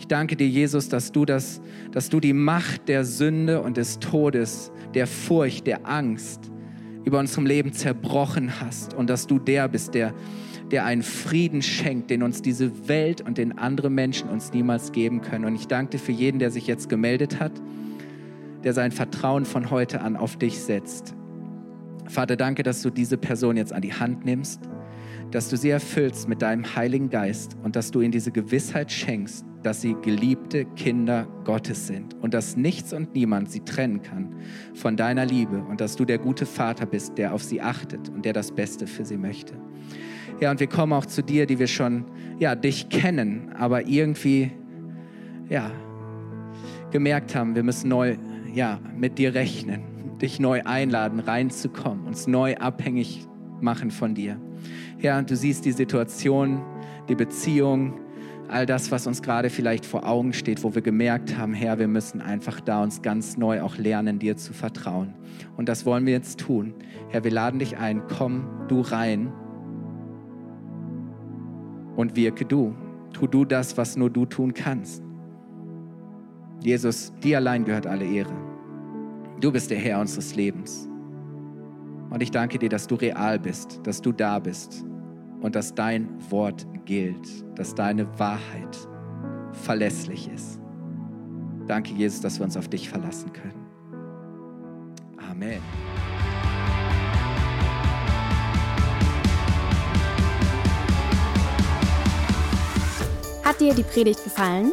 Ich 0.00 0.08
danke 0.08 0.34
dir, 0.34 0.48
Jesus, 0.48 0.88
dass 0.88 1.12
du, 1.12 1.24
das, 1.24 1.60
dass 1.92 2.08
du 2.08 2.18
die 2.18 2.32
Macht 2.32 2.88
der 2.88 3.04
Sünde 3.04 3.62
und 3.62 3.76
des 3.76 4.00
Todes, 4.00 4.72
der 4.94 5.06
Furcht, 5.06 5.68
der 5.68 5.86
Angst 5.86 6.50
über 7.04 7.20
unserem 7.20 7.46
Leben 7.46 7.72
zerbrochen 7.72 8.60
hast 8.60 8.94
und 8.94 9.08
dass 9.10 9.28
du 9.28 9.38
der 9.38 9.68
bist, 9.68 9.94
der 9.94 10.12
der 10.70 10.84
einen 10.84 11.02
Frieden 11.02 11.62
schenkt, 11.62 12.10
den 12.10 12.22
uns 12.22 12.42
diese 12.42 12.88
Welt 12.88 13.22
und 13.22 13.38
den 13.38 13.56
andere 13.56 13.88
Menschen 13.88 14.28
uns 14.28 14.52
niemals 14.52 14.92
geben 14.92 15.22
können. 15.22 15.46
Und 15.46 15.54
ich 15.54 15.66
danke 15.66 15.92
dir 15.92 15.98
für 15.98 16.12
jeden, 16.12 16.38
der 16.38 16.50
sich 16.50 16.66
jetzt 16.66 16.90
gemeldet 16.90 17.40
hat, 17.40 17.52
der 18.64 18.72
sein 18.72 18.92
Vertrauen 18.92 19.44
von 19.44 19.70
heute 19.70 20.00
an 20.00 20.16
auf 20.16 20.36
dich 20.36 20.60
setzt. 20.60 21.14
Vater, 22.06 22.36
danke, 22.36 22.62
dass 22.62 22.82
du 22.82 22.90
diese 22.90 23.18
Person 23.18 23.56
jetzt 23.56 23.72
an 23.72 23.82
die 23.82 23.92
Hand 23.92 24.24
nimmst, 24.24 24.62
dass 25.30 25.48
du 25.48 25.56
sie 25.56 25.70
erfüllst 25.70 26.28
mit 26.28 26.40
deinem 26.40 26.74
Heiligen 26.74 27.10
Geist 27.10 27.56
und 27.62 27.76
dass 27.76 27.90
du 27.90 28.00
ihnen 28.00 28.12
diese 28.12 28.32
Gewissheit 28.32 28.90
schenkst, 28.90 29.44
dass 29.62 29.82
sie 29.82 29.94
geliebte 30.02 30.64
Kinder 30.76 31.26
Gottes 31.44 31.86
sind 31.86 32.14
und 32.14 32.32
dass 32.32 32.56
nichts 32.56 32.92
und 32.92 33.14
niemand 33.14 33.50
sie 33.50 33.60
trennen 33.60 34.02
kann 34.02 34.34
von 34.74 34.96
deiner 34.96 35.26
Liebe 35.26 35.58
und 35.58 35.80
dass 35.80 35.96
du 35.96 36.04
der 36.04 36.18
gute 36.18 36.46
Vater 36.46 36.86
bist, 36.86 37.18
der 37.18 37.34
auf 37.34 37.42
sie 37.42 37.60
achtet 37.60 38.08
und 38.08 38.24
der 38.24 38.32
das 38.32 38.52
Beste 38.52 38.86
für 38.86 39.04
sie 39.04 39.18
möchte. 39.18 39.54
Ja, 40.40 40.50
und 40.50 40.60
wir 40.60 40.68
kommen 40.68 40.92
auch 40.92 41.06
zu 41.06 41.22
dir, 41.22 41.46
die 41.46 41.58
wir 41.58 41.66
schon, 41.66 42.04
ja, 42.38 42.54
dich 42.54 42.88
kennen, 42.88 43.50
aber 43.58 43.86
irgendwie, 43.86 44.52
ja, 45.48 45.70
gemerkt 46.90 47.34
haben, 47.34 47.54
wir 47.54 47.64
müssen 47.64 47.88
neu, 47.88 48.16
ja, 48.54 48.80
mit 48.96 49.18
dir 49.18 49.34
rechnen, 49.34 49.82
dich 50.20 50.40
neu 50.40 50.62
einladen, 50.64 51.20
reinzukommen, 51.20 52.06
uns 52.06 52.26
neu 52.26 52.56
abhängig 52.56 53.26
machen 53.60 53.90
von 53.90 54.14
dir. 54.14 54.40
Und 55.02 55.30
du 55.30 55.36
siehst 55.36 55.64
die 55.64 55.72
Situation, 55.72 56.62
die 57.08 57.14
Beziehung, 57.14 58.00
all 58.48 58.66
das, 58.66 58.90
was 58.90 59.06
uns 59.06 59.22
gerade 59.22 59.50
vielleicht 59.50 59.84
vor 59.84 60.06
Augen 60.06 60.32
steht, 60.32 60.64
wo 60.64 60.74
wir 60.74 60.82
gemerkt 60.82 61.36
haben, 61.36 61.52
Herr, 61.52 61.78
wir 61.78 61.88
müssen 61.88 62.20
einfach 62.20 62.60
da 62.60 62.82
uns 62.82 63.02
ganz 63.02 63.36
neu 63.36 63.62
auch 63.62 63.76
lernen, 63.76 64.18
dir 64.18 64.36
zu 64.36 64.52
vertrauen. 64.52 65.14
Und 65.56 65.68
das 65.68 65.84
wollen 65.86 66.06
wir 66.06 66.14
jetzt 66.14 66.40
tun. 66.40 66.74
Herr, 67.10 67.24
wir 67.24 67.30
laden 67.30 67.58
dich 67.58 67.76
ein, 67.76 68.02
komm 68.08 68.48
du 68.68 68.80
rein 68.80 69.32
und 71.96 72.16
wirke 72.16 72.44
du. 72.44 72.74
Tu 73.12 73.26
du 73.26 73.44
das, 73.44 73.76
was 73.76 73.96
nur 73.96 74.10
du 74.10 74.26
tun 74.26 74.54
kannst. 74.54 75.02
Jesus, 76.60 77.12
dir 77.22 77.36
allein 77.36 77.64
gehört 77.64 77.86
alle 77.86 78.04
Ehre. 78.04 78.34
Du 79.40 79.52
bist 79.52 79.70
der 79.70 79.78
Herr 79.78 80.00
unseres 80.00 80.34
Lebens. 80.34 80.88
Und 82.10 82.22
ich 82.22 82.30
danke 82.30 82.58
dir, 82.58 82.68
dass 82.68 82.86
du 82.86 82.96
real 82.96 83.38
bist, 83.38 83.80
dass 83.84 84.02
du 84.02 84.12
da 84.12 84.38
bist 84.38 84.84
und 85.40 85.54
dass 85.54 85.74
dein 85.74 86.08
Wort 86.30 86.66
gilt, 86.84 87.28
dass 87.56 87.74
deine 87.74 88.06
Wahrheit 88.18 88.76
verlässlich 89.52 90.28
ist. 90.34 90.60
Danke, 91.66 91.92
Jesus, 91.92 92.20
dass 92.20 92.40
wir 92.40 92.44
uns 92.44 92.56
auf 92.56 92.68
dich 92.68 92.88
verlassen 92.88 93.32
können. 93.32 93.66
Amen. 95.30 95.60
Hat 103.44 103.60
dir 103.60 103.74
die 103.74 103.82
Predigt 103.82 104.24
gefallen? 104.24 104.72